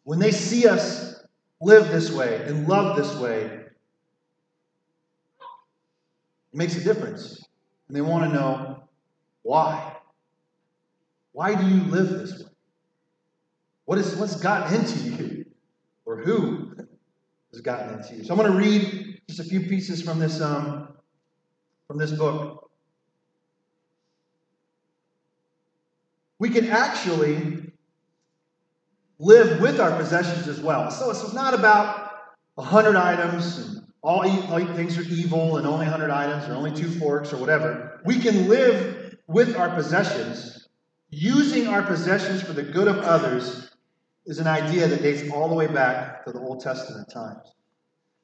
When 0.04 0.18
they 0.18 0.32
see 0.32 0.66
us 0.66 1.22
live 1.60 1.88
this 1.90 2.10
way 2.10 2.42
and 2.46 2.66
love 2.66 2.96
this 2.96 3.14
way, 3.16 3.61
it 6.52 6.56
makes 6.56 6.76
a 6.76 6.84
difference. 6.84 7.44
And 7.88 7.96
they 7.96 8.00
want 8.00 8.30
to 8.30 8.34
know 8.34 8.84
why. 9.42 9.96
Why 11.32 11.54
do 11.54 11.66
you 11.66 11.82
live 11.84 12.10
this 12.10 12.38
way? 12.38 12.48
What 13.84 13.98
is 13.98 14.14
what's 14.16 14.36
gotten 14.36 14.74
into 14.74 14.98
you? 14.98 15.44
Or 16.04 16.20
who 16.20 16.74
has 17.52 17.60
gotten 17.60 17.98
into 17.98 18.16
you? 18.16 18.24
So 18.24 18.34
I'm 18.34 18.38
going 18.38 18.52
to 18.52 18.58
read 18.58 19.20
just 19.28 19.40
a 19.40 19.44
few 19.44 19.60
pieces 19.60 20.02
from 20.02 20.18
this 20.18 20.40
um, 20.40 20.88
from 21.88 21.98
this 21.98 22.12
book. 22.12 22.70
We 26.38 26.50
can 26.50 26.68
actually 26.68 27.72
live 29.18 29.60
with 29.60 29.78
our 29.80 29.96
possessions 29.96 30.48
as 30.48 30.60
well. 30.60 30.90
So 30.90 31.10
it's 31.10 31.32
not 31.32 31.54
about 31.54 32.10
a 32.58 32.62
hundred 32.62 32.96
items 32.96 33.58
and 33.58 33.81
all, 34.02 34.22
things 34.74 34.98
are 34.98 35.02
evil 35.02 35.56
and 35.58 35.66
only 35.66 35.86
100 35.86 36.10
items 36.10 36.48
or 36.48 36.54
only 36.54 36.72
two 36.72 36.90
forks 36.90 37.32
or 37.32 37.36
whatever. 37.36 38.00
We 38.04 38.18
can 38.18 38.48
live 38.48 39.16
with 39.28 39.56
our 39.56 39.70
possessions, 39.70 40.68
using 41.10 41.68
our 41.68 41.82
possessions 41.82 42.42
for 42.42 42.52
the 42.52 42.64
good 42.64 42.88
of 42.88 42.98
others 42.98 43.70
is 44.26 44.38
an 44.38 44.46
idea 44.46 44.88
that 44.88 45.02
dates 45.02 45.30
all 45.32 45.48
the 45.48 45.54
way 45.54 45.66
back 45.66 46.24
to 46.24 46.32
the 46.32 46.40
Old 46.40 46.60
Testament 46.60 47.10
times. 47.10 47.42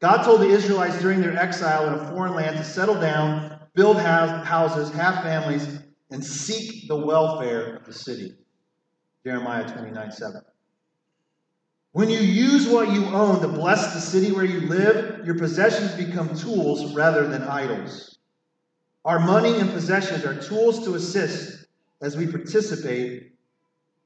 God 0.00 0.22
told 0.22 0.40
the 0.40 0.48
Israelites 0.48 1.00
during 1.00 1.20
their 1.20 1.36
exile 1.36 1.88
in 1.88 1.94
a 1.94 2.10
foreign 2.10 2.34
land 2.34 2.56
to 2.56 2.64
settle 2.64 3.00
down, 3.00 3.58
build 3.74 3.98
houses, 3.98 4.90
have 4.90 5.22
families, 5.24 5.80
and 6.10 6.24
seek 6.24 6.88
the 6.88 6.96
welfare 6.96 7.76
of 7.76 7.84
the 7.84 7.92
city. 7.92 8.34
Jeremiah 9.24 9.68
29 9.72 10.12
7. 10.12 10.40
When 11.92 12.10
you 12.10 12.18
use 12.18 12.68
what 12.68 12.92
you 12.92 13.06
own 13.06 13.40
to 13.40 13.48
bless 13.48 13.94
the 13.94 14.00
city 14.00 14.30
where 14.30 14.44
you 14.44 14.60
live, 14.60 15.24
your 15.24 15.36
possessions 15.36 15.92
become 15.92 16.36
tools 16.36 16.94
rather 16.94 17.26
than 17.26 17.42
idols. 17.42 18.18
Our 19.04 19.18
money 19.18 19.58
and 19.58 19.70
possessions 19.70 20.24
are 20.24 20.34
tools 20.34 20.84
to 20.84 20.94
assist 20.94 21.64
as 22.02 22.16
we 22.16 22.26
participate 22.26 23.32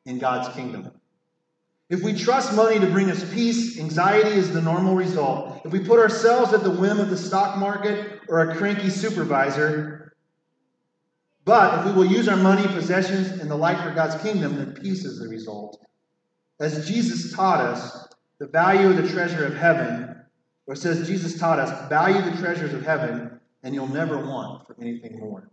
in 0.06 0.18
God's 0.18 0.54
kingdom. 0.54 0.92
If 1.90 2.02
we 2.02 2.14
trust 2.14 2.54
money 2.54 2.78
to 2.78 2.86
bring 2.86 3.10
us 3.10 3.22
peace, 3.34 3.78
anxiety 3.78 4.30
is 4.30 4.52
the 4.52 4.62
normal 4.62 4.94
result. 4.94 5.60
If 5.64 5.72
we 5.72 5.80
put 5.80 5.98
ourselves 5.98 6.54
at 6.54 6.62
the 6.62 6.70
whim 6.70 7.00
of 7.00 7.10
the 7.10 7.16
stock 7.16 7.58
market 7.58 8.20
or 8.28 8.40
a 8.40 8.56
cranky 8.56 8.88
supervisor, 8.88 10.14
but 11.44 11.80
if 11.80 11.84
we 11.86 11.92
will 11.92 12.10
use 12.10 12.28
our 12.28 12.36
money, 12.36 12.66
possessions, 12.68 13.40
and 13.40 13.50
the 13.50 13.56
like 13.56 13.82
for 13.82 13.90
God's 13.90 14.22
kingdom, 14.22 14.56
then 14.56 14.72
peace 14.72 15.04
is 15.04 15.18
the 15.18 15.28
result. 15.28 15.84
As 16.60 16.86
Jesus 16.86 17.32
taught 17.32 17.60
us, 17.60 18.08
the 18.38 18.46
value 18.46 18.90
of 18.90 18.96
the 18.96 19.08
treasure 19.08 19.44
of 19.44 19.54
heaven, 19.54 20.16
or 20.66 20.74
says 20.74 21.06
Jesus 21.06 21.38
taught 21.38 21.58
us, 21.58 21.88
value 21.88 22.22
the 22.22 22.36
treasures 22.38 22.72
of 22.72 22.84
heaven, 22.84 23.40
and 23.62 23.74
you'll 23.74 23.88
never 23.88 24.18
want 24.18 24.66
for 24.66 24.76
anything 24.80 25.18
more. 25.18 25.48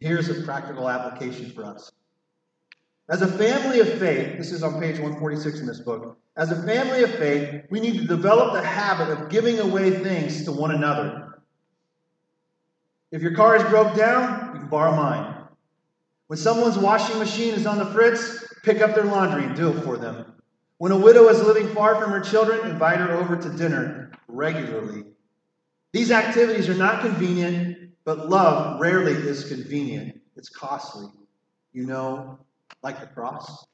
Here's 0.00 0.28
a 0.28 0.42
practical 0.42 0.88
application 0.88 1.50
for 1.50 1.64
us. 1.64 1.92
As 3.08 3.22
a 3.22 3.28
family 3.28 3.80
of 3.80 3.88
faith, 3.98 4.38
this 4.38 4.52
is 4.52 4.62
on 4.62 4.80
page 4.80 4.98
146 4.98 5.60
in 5.60 5.66
this 5.66 5.80
book. 5.80 6.18
As 6.36 6.50
a 6.50 6.62
family 6.62 7.02
of 7.02 7.10
faith, 7.16 7.64
we 7.70 7.78
need 7.78 7.98
to 7.98 8.06
develop 8.06 8.54
the 8.54 8.66
habit 8.66 9.10
of 9.10 9.28
giving 9.28 9.58
away 9.58 9.90
things 9.90 10.44
to 10.44 10.52
one 10.52 10.70
another. 10.70 11.42
If 13.10 13.20
your 13.20 13.34
car 13.34 13.56
is 13.56 13.62
broke 13.64 13.94
down, 13.94 14.54
you 14.54 14.60
can 14.60 14.68
borrow 14.68 14.96
mine. 14.96 15.31
When 16.32 16.38
someone's 16.38 16.78
washing 16.78 17.18
machine 17.18 17.52
is 17.52 17.66
on 17.66 17.76
the 17.76 17.84
fritz, 17.84 18.42
pick 18.62 18.80
up 18.80 18.94
their 18.94 19.04
laundry 19.04 19.44
and 19.44 19.54
do 19.54 19.68
it 19.68 19.82
for 19.82 19.98
them. 19.98 20.32
When 20.78 20.90
a 20.90 20.96
widow 20.96 21.28
is 21.28 21.42
living 21.42 21.68
far 21.74 22.00
from 22.00 22.10
her 22.10 22.20
children, 22.20 22.70
invite 22.70 23.00
her 23.00 23.12
over 23.12 23.36
to 23.36 23.50
dinner 23.50 24.12
regularly. 24.28 25.04
These 25.92 26.10
activities 26.10 26.70
are 26.70 26.74
not 26.74 27.02
convenient, 27.02 27.90
but 28.06 28.30
love 28.30 28.80
rarely 28.80 29.12
is 29.12 29.46
convenient. 29.46 30.22
It's 30.34 30.48
costly. 30.48 31.08
You 31.74 31.84
know, 31.84 32.38
like 32.82 33.00
the 33.00 33.08
cross. 33.08 33.66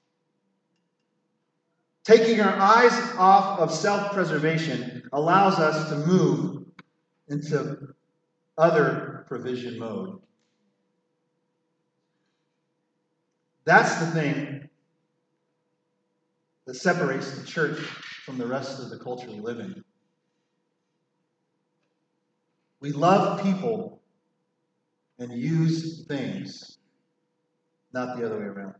Taking 2.02 2.40
our 2.40 2.58
eyes 2.58 2.92
off 3.16 3.60
of 3.60 3.72
self 3.72 4.10
preservation 4.14 5.08
allows 5.12 5.60
us 5.60 5.90
to 5.90 5.96
move 6.08 6.64
into 7.28 7.94
other 8.56 9.26
provision 9.28 9.78
mode. 9.78 10.18
That's 13.68 14.00
the 14.00 14.06
thing 14.06 14.66
that 16.64 16.74
separates 16.74 17.38
the 17.38 17.44
church 17.44 17.78
from 18.24 18.38
the 18.38 18.46
rest 18.46 18.80
of 18.80 18.88
the 18.88 18.96
culture 18.98 19.28
we 19.28 19.40
live 19.40 19.60
in. 19.60 19.84
We 22.80 22.92
love 22.92 23.42
people 23.42 24.00
and 25.18 25.30
use 25.32 26.06
things, 26.06 26.78
not 27.92 28.16
the 28.16 28.24
other 28.24 28.38
way 28.38 28.46
around. 28.46 28.76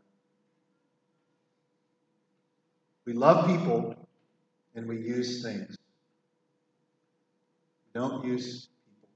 We 3.05 3.13
love 3.13 3.47
people 3.47 4.09
and 4.75 4.89
we 4.89 5.03
use 5.03 5.43
things. 5.43 5.77
We 7.85 8.01
don't 8.01 8.25
use 8.25 8.71
people 8.87 9.11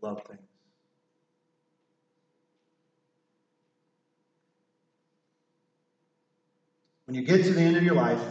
love 0.00 0.22
things. 0.26 0.53
When 7.06 7.14
you 7.14 7.22
get 7.22 7.44
to 7.44 7.52
the 7.52 7.60
end 7.60 7.76
of 7.76 7.82
your 7.82 7.94
life, 7.94 8.22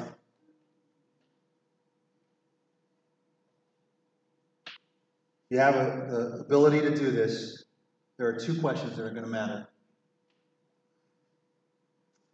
you 5.49 5.59
have 5.59 5.75
a, 5.75 6.07
the 6.09 6.43
ability 6.45 6.81
to 6.81 6.95
do 6.95 7.11
this. 7.11 7.65
there 8.17 8.27
are 8.27 8.39
two 8.39 8.59
questions 8.59 8.97
that 8.97 9.03
are 9.03 9.11
going 9.11 9.23
to 9.23 9.29
matter. 9.29 9.67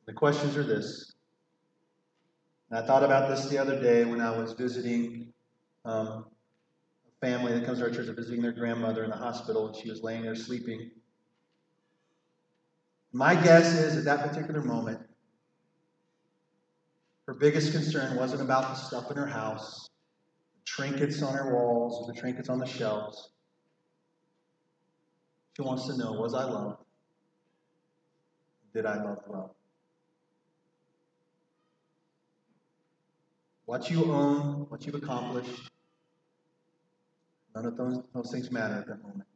The 0.06 0.14
questions 0.14 0.56
are 0.56 0.64
this. 0.64 1.14
And 2.70 2.80
I 2.80 2.88
thought 2.88 3.04
about 3.04 3.30
this 3.30 3.50
the 3.50 3.58
other 3.58 3.82
day 3.82 4.06
when 4.06 4.22
I 4.22 4.36
was 4.36 4.54
visiting 4.54 5.34
um, 5.84 6.26
a 7.06 7.26
family 7.26 7.52
that 7.54 7.66
comes 7.66 7.80
to 7.80 7.86
our 7.86 7.92
church, 7.92 8.08
visiting 8.16 8.42
their 8.42 8.54
grandmother 8.54 9.04
in 9.04 9.10
the 9.10 9.18
hospital, 9.18 9.68
and 9.68 9.76
she 9.76 9.90
was 9.90 10.02
laying 10.02 10.22
there 10.22 10.36
sleeping. 10.36 10.92
My 13.12 13.36
guess 13.36 13.74
is 13.74 13.98
at 13.98 14.06
that 14.06 14.30
particular 14.30 14.62
moment, 14.62 15.02
her 17.30 17.36
biggest 17.36 17.72
concern 17.72 18.18
wasn't 18.18 18.42
about 18.42 18.64
the 18.70 18.74
stuff 18.74 19.12
in 19.12 19.18
her 19.18 19.28
house, 19.28 19.88
the 20.56 20.62
trinkets 20.66 21.22
on 21.22 21.36
her 21.36 21.54
walls, 21.54 22.02
or 22.02 22.12
the 22.12 22.20
trinkets 22.20 22.50
on 22.50 22.58
the 22.58 22.66
shelves. 22.66 23.30
She 25.56 25.62
wants 25.62 25.86
to 25.86 25.96
know 25.96 26.14
was 26.14 26.34
I 26.34 26.46
loved? 26.46 26.82
Did 28.74 28.88
I 28.88 28.96
love 29.04 29.20
well? 29.28 29.56
What 33.66 33.92
you 33.92 34.12
own, 34.12 34.66
what 34.70 34.84
you've 34.88 34.96
accomplished, 34.96 35.70
none 37.54 37.68
of 37.68 37.78
those, 37.78 38.02
those 38.12 38.32
things 38.32 38.50
matter 38.50 38.74
at 38.74 38.88
that 38.88 39.04
moment. 39.04 39.30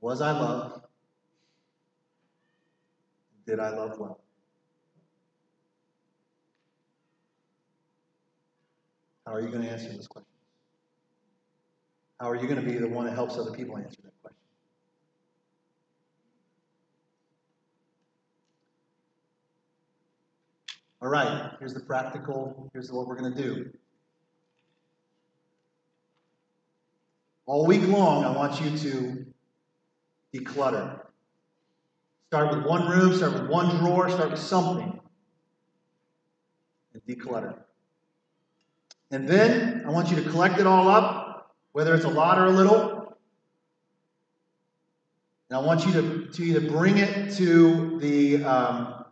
Was 0.00 0.20
I 0.20 0.32
loved? 0.32 0.80
Did 3.46 3.60
I 3.60 3.68
love 3.68 3.96
well? 4.00 4.21
How 9.26 9.34
are 9.34 9.40
you 9.40 9.48
going 9.48 9.62
to 9.62 9.70
answer 9.70 9.88
this 9.88 10.06
question? 10.06 10.26
How 12.20 12.28
are 12.28 12.36
you 12.36 12.48
going 12.48 12.64
to 12.64 12.66
be 12.66 12.78
the 12.78 12.88
one 12.88 13.06
that 13.06 13.14
helps 13.14 13.36
other 13.36 13.52
people 13.52 13.76
answer 13.76 14.00
that 14.02 14.12
question? 14.20 14.38
All 21.00 21.08
right, 21.08 21.50
here's 21.58 21.74
the 21.74 21.80
practical, 21.80 22.70
here's 22.72 22.92
what 22.92 23.08
we're 23.08 23.16
going 23.16 23.34
to 23.34 23.42
do. 23.42 23.70
All 27.46 27.66
week 27.66 27.86
long, 27.88 28.24
I 28.24 28.30
want 28.30 28.60
you 28.60 28.78
to 28.78 29.26
declutter. 30.32 31.00
Start 32.28 32.56
with 32.56 32.64
one 32.64 32.88
room, 32.88 33.14
start 33.16 33.32
with 33.32 33.48
one 33.48 33.76
drawer, 33.78 34.08
start 34.10 34.30
with 34.30 34.40
something, 34.40 35.00
and 36.94 37.02
declutter. 37.04 37.61
And 39.12 39.28
then 39.28 39.84
I 39.86 39.90
want 39.90 40.10
you 40.10 40.16
to 40.16 40.28
collect 40.30 40.58
it 40.58 40.66
all 40.66 40.88
up, 40.88 41.54
whether 41.72 41.94
it's 41.94 42.06
a 42.06 42.08
lot 42.08 42.38
or 42.38 42.46
a 42.46 42.50
little. 42.50 43.18
And 45.50 45.58
I 45.58 45.60
want 45.60 45.86
you 45.86 45.92
to, 45.92 46.26
to 46.32 46.42
either 46.42 46.62
bring 46.62 46.96
it 46.96 47.34
to 47.34 48.00
the 48.00 48.42
um, 48.42 49.04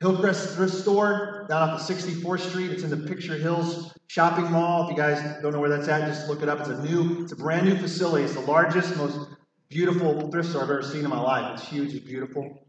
Hillcrest 0.00 0.54
thrift 0.54 0.74
store 0.74 1.46
down 1.48 1.70
off 1.70 1.80
of 1.80 1.96
64th 1.96 2.40
Street. 2.40 2.70
It's 2.70 2.82
in 2.82 2.90
the 2.90 3.08
Picture 3.08 3.38
Hills 3.38 3.96
shopping 4.08 4.52
mall. 4.52 4.84
If 4.84 4.90
you 4.90 4.96
guys 4.96 5.40
don't 5.40 5.54
know 5.54 5.60
where 5.60 5.70
that's 5.70 5.88
at, 5.88 6.06
just 6.06 6.28
look 6.28 6.42
it 6.42 6.50
up. 6.50 6.60
It's 6.60 6.68
a 6.68 6.82
new, 6.84 7.22
it's 7.22 7.32
a 7.32 7.36
brand 7.36 7.66
new 7.66 7.78
facility. 7.78 8.24
It's 8.24 8.34
the 8.34 8.40
largest, 8.40 8.94
most 8.98 9.18
beautiful 9.70 10.30
thrift 10.30 10.50
store 10.50 10.64
I've 10.64 10.70
ever 10.70 10.82
seen 10.82 11.04
in 11.04 11.10
my 11.10 11.20
life. 11.20 11.58
It's 11.58 11.66
huge, 11.66 11.94
it's 11.94 12.04
beautiful. 12.04 12.66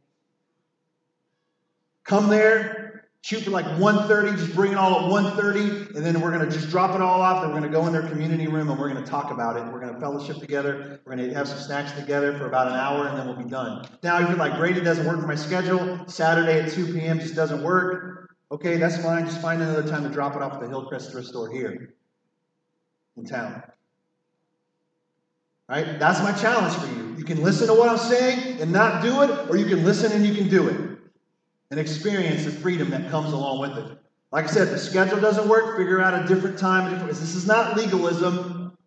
Come 2.05 2.29
there, 2.29 2.96
shoot 3.21 3.43
for 3.43 3.51
like 3.51 3.65
1.30, 3.65 4.37
just 4.37 4.55
bring 4.55 4.71
it 4.71 4.77
all 4.77 5.17
at 5.17 5.23
1.30, 5.35 5.95
and 5.95 6.05
then 6.05 6.21
we're 6.21 6.31
going 6.31 6.47
to 6.47 6.51
just 6.51 6.69
drop 6.69 6.95
it 6.95 7.01
all 7.01 7.21
off. 7.21 7.41
Then 7.41 7.51
we're 7.51 7.59
going 7.59 7.71
to 7.71 7.77
go 7.77 7.85
in 7.87 7.93
their 7.93 8.07
community 8.07 8.47
room 8.47 8.69
and 8.69 8.79
we're 8.79 8.89
going 8.89 9.03
to 9.03 9.09
talk 9.09 9.31
about 9.31 9.57
it. 9.57 9.65
We're 9.71 9.79
going 9.79 9.93
to 9.93 9.99
fellowship 9.99 10.37
together. 10.37 11.01
We're 11.05 11.15
going 11.15 11.27
to 11.27 11.35
have 11.35 11.47
some 11.47 11.57
snacks 11.57 11.91
together 11.93 12.37
for 12.37 12.47
about 12.47 12.67
an 12.67 12.73
hour, 12.73 13.07
and 13.07 13.17
then 13.17 13.27
we'll 13.27 13.35
be 13.35 13.49
done. 13.49 13.87
Now, 14.03 14.21
if 14.21 14.29
you're 14.29 14.37
like, 14.37 14.57
Brady 14.57 14.81
doesn't 14.81 15.05
work 15.05 15.19
for 15.19 15.27
my 15.27 15.35
schedule, 15.35 16.07
Saturday 16.07 16.61
at 16.61 16.71
2 16.71 16.93
p.m. 16.93 17.19
just 17.19 17.35
doesn't 17.35 17.63
work, 17.63 18.29
okay, 18.51 18.77
that's 18.77 18.97
fine. 18.97 19.25
Just 19.25 19.41
find 19.41 19.61
another 19.61 19.87
time 19.87 20.03
to 20.03 20.09
drop 20.09 20.35
it 20.35 20.41
off 20.41 20.53
at 20.53 20.59
the 20.61 20.69
Hillcrest 20.69 21.11
Thrift 21.11 21.27
Store 21.27 21.49
here 21.49 21.95
in 23.17 23.25
town. 23.25 23.63
Right? 25.67 25.99
That's 25.99 26.21
my 26.21 26.31
challenge 26.31 26.75
for 26.75 26.87
you. 26.95 27.15
You 27.17 27.25
can 27.25 27.43
listen 27.43 27.67
to 27.67 27.73
what 27.73 27.89
I'm 27.89 27.97
saying 27.97 28.61
and 28.61 28.71
not 28.71 29.01
do 29.01 29.21
it, 29.23 29.49
or 29.49 29.57
you 29.57 29.65
can 29.65 29.83
listen 29.83 30.13
and 30.13 30.25
you 30.25 30.33
can 30.33 30.47
do 30.47 30.69
it 30.69 30.96
and 31.71 31.79
experience 31.79 32.45
the 32.45 32.51
freedom 32.51 32.89
that 32.91 33.09
comes 33.09 33.33
along 33.33 33.59
with 33.59 33.77
it. 33.77 33.97
Like 34.31 34.45
I 34.45 34.47
said, 34.47 34.69
the 34.69 34.77
schedule 34.77 35.19
doesn't 35.19 35.47
work, 35.47 35.77
figure 35.77 36.01
out 36.01 36.13
a 36.13 36.27
different 36.27 36.57
time. 36.57 36.91
Different, 36.91 37.09
this 37.09 37.35
is 37.35 37.47
not 37.47 37.77
legalism. 37.77 38.77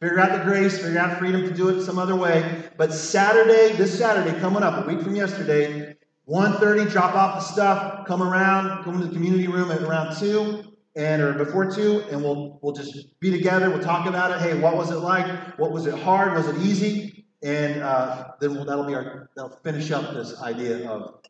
Figure 0.00 0.18
out 0.18 0.36
the 0.36 0.44
grace, 0.44 0.78
figure 0.78 0.98
out 0.98 1.18
freedom 1.18 1.42
to 1.42 1.54
do 1.54 1.68
it 1.68 1.84
some 1.84 1.98
other 1.98 2.16
way. 2.16 2.64
But 2.76 2.92
Saturday, 2.92 3.76
this 3.76 3.96
Saturday, 3.96 4.36
coming 4.40 4.62
up, 4.62 4.84
a 4.84 4.88
week 4.88 5.00
from 5.00 5.14
yesterday, 5.14 5.94
1.30, 6.28 6.90
drop 6.90 7.14
off 7.14 7.36
the 7.36 7.52
stuff, 7.52 8.06
come 8.06 8.22
around, 8.22 8.82
come 8.82 8.98
to 9.00 9.06
the 9.06 9.12
community 9.12 9.46
room 9.46 9.70
at 9.70 9.80
around 9.82 10.16
2, 10.16 10.64
and 10.96 11.22
or 11.22 11.34
before 11.34 11.70
2, 11.70 12.06
and 12.10 12.22
we'll, 12.22 12.58
we'll 12.62 12.72
just 12.72 13.18
be 13.20 13.30
together. 13.30 13.70
We'll 13.70 13.82
talk 13.82 14.06
about 14.06 14.32
it. 14.32 14.38
Hey, 14.38 14.58
what 14.58 14.76
was 14.76 14.90
it 14.90 14.96
like? 14.96 15.58
What 15.58 15.70
was 15.70 15.86
it 15.86 15.94
hard? 15.94 16.34
Was 16.34 16.48
it 16.48 16.56
easy? 16.58 17.26
And 17.42 17.82
uh, 17.82 18.32
then 18.40 18.54
we'll, 18.54 18.64
that'll 18.64 18.84
be 18.84 18.94
our, 18.94 19.30
that'll 19.36 19.56
finish 19.62 19.90
up 19.90 20.14
this 20.14 20.40
idea 20.40 20.88
of 20.90 21.22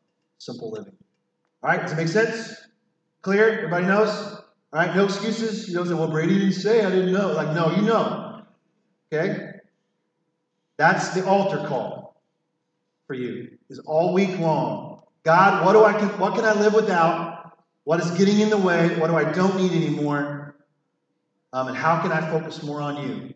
simple 0.45 0.71
living. 0.71 0.95
All 1.61 1.69
right, 1.69 1.81
does 1.81 1.93
it 1.93 1.95
make 1.95 2.07
sense? 2.07 2.55
Clear? 3.21 3.57
Everybody 3.57 3.85
knows? 3.85 4.09
All 4.09 4.79
right, 4.79 4.95
no 4.95 5.05
excuses. 5.05 5.67
You 5.67 5.75
don't 5.75 5.87
say, 5.87 5.93
well, 5.93 6.09
Brady 6.09 6.39
didn't 6.39 6.53
say, 6.53 6.83
I 6.83 6.89
didn't 6.89 7.13
know. 7.13 7.31
Like, 7.31 7.53
no, 7.55 7.73
you 7.75 7.83
know. 7.83 8.43
Okay? 9.11 9.51
That's 10.77 11.13
the 11.13 11.25
altar 11.25 11.65
call 11.67 12.21
for 13.07 13.13
you. 13.13 13.57
Is 13.69 13.79
all 13.79 14.13
week 14.13 14.37
long. 14.39 15.03
God, 15.23 15.65
what 15.65 15.73
do 15.73 15.83
I 15.83 15.93
what 16.17 16.35
can 16.35 16.43
I 16.43 16.53
live 16.53 16.73
without? 16.73 17.57
What 17.85 17.99
is 17.99 18.11
getting 18.11 18.39
in 18.39 18.49
the 18.49 18.57
way? 18.57 18.97
What 18.99 19.07
do 19.07 19.15
I 19.15 19.31
don't 19.31 19.55
need 19.55 19.71
anymore? 19.71 20.55
Um, 21.53 21.67
and 21.69 21.77
how 21.77 22.01
can 22.01 22.11
I 22.11 22.21
focus 22.29 22.63
more 22.63 22.81
on 22.81 23.07
you? 23.07 23.33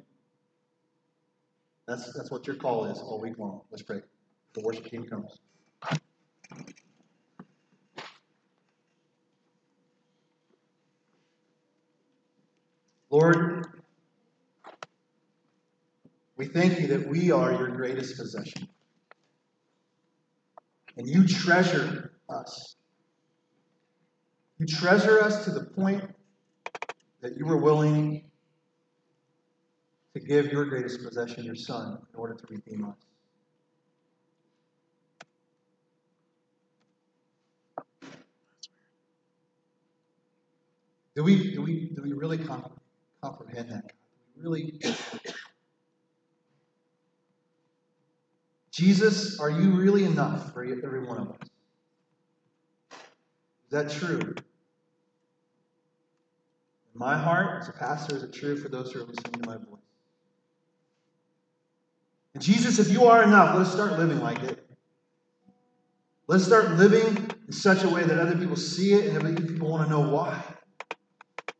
That's 1.87 2.11
that's 2.13 2.31
what 2.31 2.45
your 2.47 2.55
call 2.55 2.85
is 2.85 2.99
all 2.99 3.21
week 3.21 3.37
long. 3.37 3.61
Let's 3.71 3.83
pray. 3.83 4.01
The 4.53 4.61
worship 4.61 4.85
team 4.85 5.05
comes. 5.05 5.37
Lord, 13.19 13.65
we 16.35 16.45
thank 16.45 16.79
you 16.79 16.85
that 16.89 17.07
we 17.07 17.31
are 17.31 17.51
your 17.51 17.69
greatest 17.69 18.15
possession. 18.15 18.67
And 20.97 21.09
you 21.09 21.27
treasure 21.27 22.11
us. 22.29 22.75
You 24.59 24.67
treasure 24.67 25.19
us 25.19 25.45
to 25.45 25.51
the 25.51 25.63
point 25.63 26.03
that 27.21 27.35
you 27.37 27.47
were 27.47 27.57
willing 27.57 28.29
to 30.13 30.19
give 30.19 30.51
your 30.51 30.65
greatest 30.65 31.03
possession, 31.03 31.43
your 31.43 31.55
son, 31.55 31.97
in 32.13 32.19
order 32.19 32.35
to 32.35 32.45
redeem 32.51 32.85
us. 32.85 32.97
Do 41.15 41.23
we, 41.23 41.51
do 41.55 41.63
we, 41.63 41.89
do 41.95 42.03
we 42.03 42.13
really 42.13 42.37
comprehend? 42.37 42.77
Comprehend 43.21 43.71
that. 43.71 43.91
Really. 44.35 44.79
Jesus, 48.71 49.39
are 49.39 49.49
you 49.49 49.71
really 49.71 50.05
enough 50.05 50.53
for 50.53 50.63
every 50.63 51.05
one 51.05 51.17
of 51.17 51.29
us? 51.29 51.47
Is 52.91 53.71
that 53.71 53.89
true? 53.89 54.19
In 54.19 54.35
my 56.93 57.17
heart, 57.17 57.61
as 57.61 57.69
a 57.69 57.73
pastor, 57.73 58.15
is 58.15 58.23
it 58.23 58.33
true 58.33 58.55
for 58.55 58.69
those 58.69 58.91
who 58.91 59.01
are 59.01 59.05
listening 59.05 59.41
to 59.41 59.49
my 59.49 59.57
voice? 59.57 59.81
And 62.33 62.43
Jesus, 62.43 62.77
if 62.77 62.91
you 62.91 63.05
are 63.05 63.23
enough, 63.23 63.57
let's 63.57 63.71
start 63.71 63.97
living 63.97 64.19
like 64.19 64.43
it. 64.43 64.63
Let's 66.27 66.45
start 66.45 66.71
living 66.73 67.31
in 67.47 67.51
such 67.51 67.83
a 67.83 67.89
way 67.89 68.03
that 68.03 68.19
other 68.19 68.37
people 68.37 68.57
see 68.57 68.93
it 68.93 69.07
and 69.07 69.17
other 69.17 69.33
people 69.33 69.69
want 69.69 69.87
to 69.87 69.89
know 69.89 70.07
why. 70.07 70.39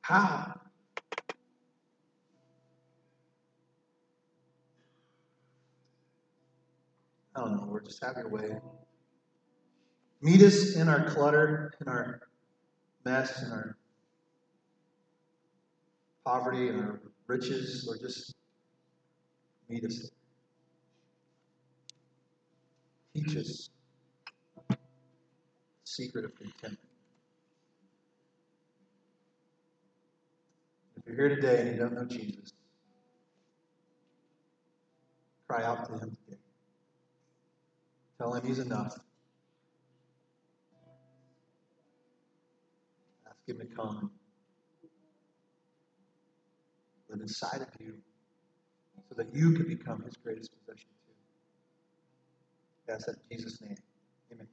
How? 0.01 0.59
I 7.37 7.41
don't 7.41 7.55
know, 7.55 7.65
Lord, 7.65 7.85
just 7.85 8.03
have 8.03 8.17
your 8.17 8.29
way. 8.29 8.49
Meet 10.21 10.41
us 10.41 10.75
in 10.75 10.89
our 10.89 11.07
clutter, 11.11 11.71
in 11.79 11.87
our 11.87 12.21
mess, 13.05 13.43
in 13.43 13.51
our 13.51 13.77
poverty, 16.25 16.69
in 16.69 16.79
our 16.79 16.99
riches, 17.27 17.83
Lord, 17.85 17.99
just 18.01 18.33
meet 19.69 19.85
us. 19.85 20.09
Teach 23.13 23.37
us 23.37 23.69
the 24.69 24.77
secret 25.83 26.25
of 26.25 26.35
contentment. 26.35 26.79
If 30.97 31.03
you're 31.05 31.15
here 31.15 31.35
today 31.35 31.61
and 31.61 31.71
you 31.71 31.77
don't 31.77 31.93
know 31.93 32.05
Jesus, 32.05 32.53
Cry 35.47 35.63
out 35.63 35.87
to 35.87 35.99
him. 35.99 36.17
Tell 38.17 38.33
him 38.33 38.45
he's 38.45 38.59
enough. 38.59 38.97
Ask 43.27 43.37
him 43.47 43.59
to 43.59 43.65
come. 43.65 44.11
Live 47.09 47.21
inside 47.21 47.61
of 47.61 47.69
you 47.79 47.93
so 49.07 49.15
that 49.15 49.33
you 49.33 49.53
can 49.53 49.67
become 49.67 50.01
his 50.03 50.17
greatest 50.17 50.51
possession 50.57 50.89
too. 51.05 51.13
That's 52.87 53.07
in 53.07 53.15
Jesus' 53.31 53.61
name. 53.61 53.77
Amen. 54.31 54.47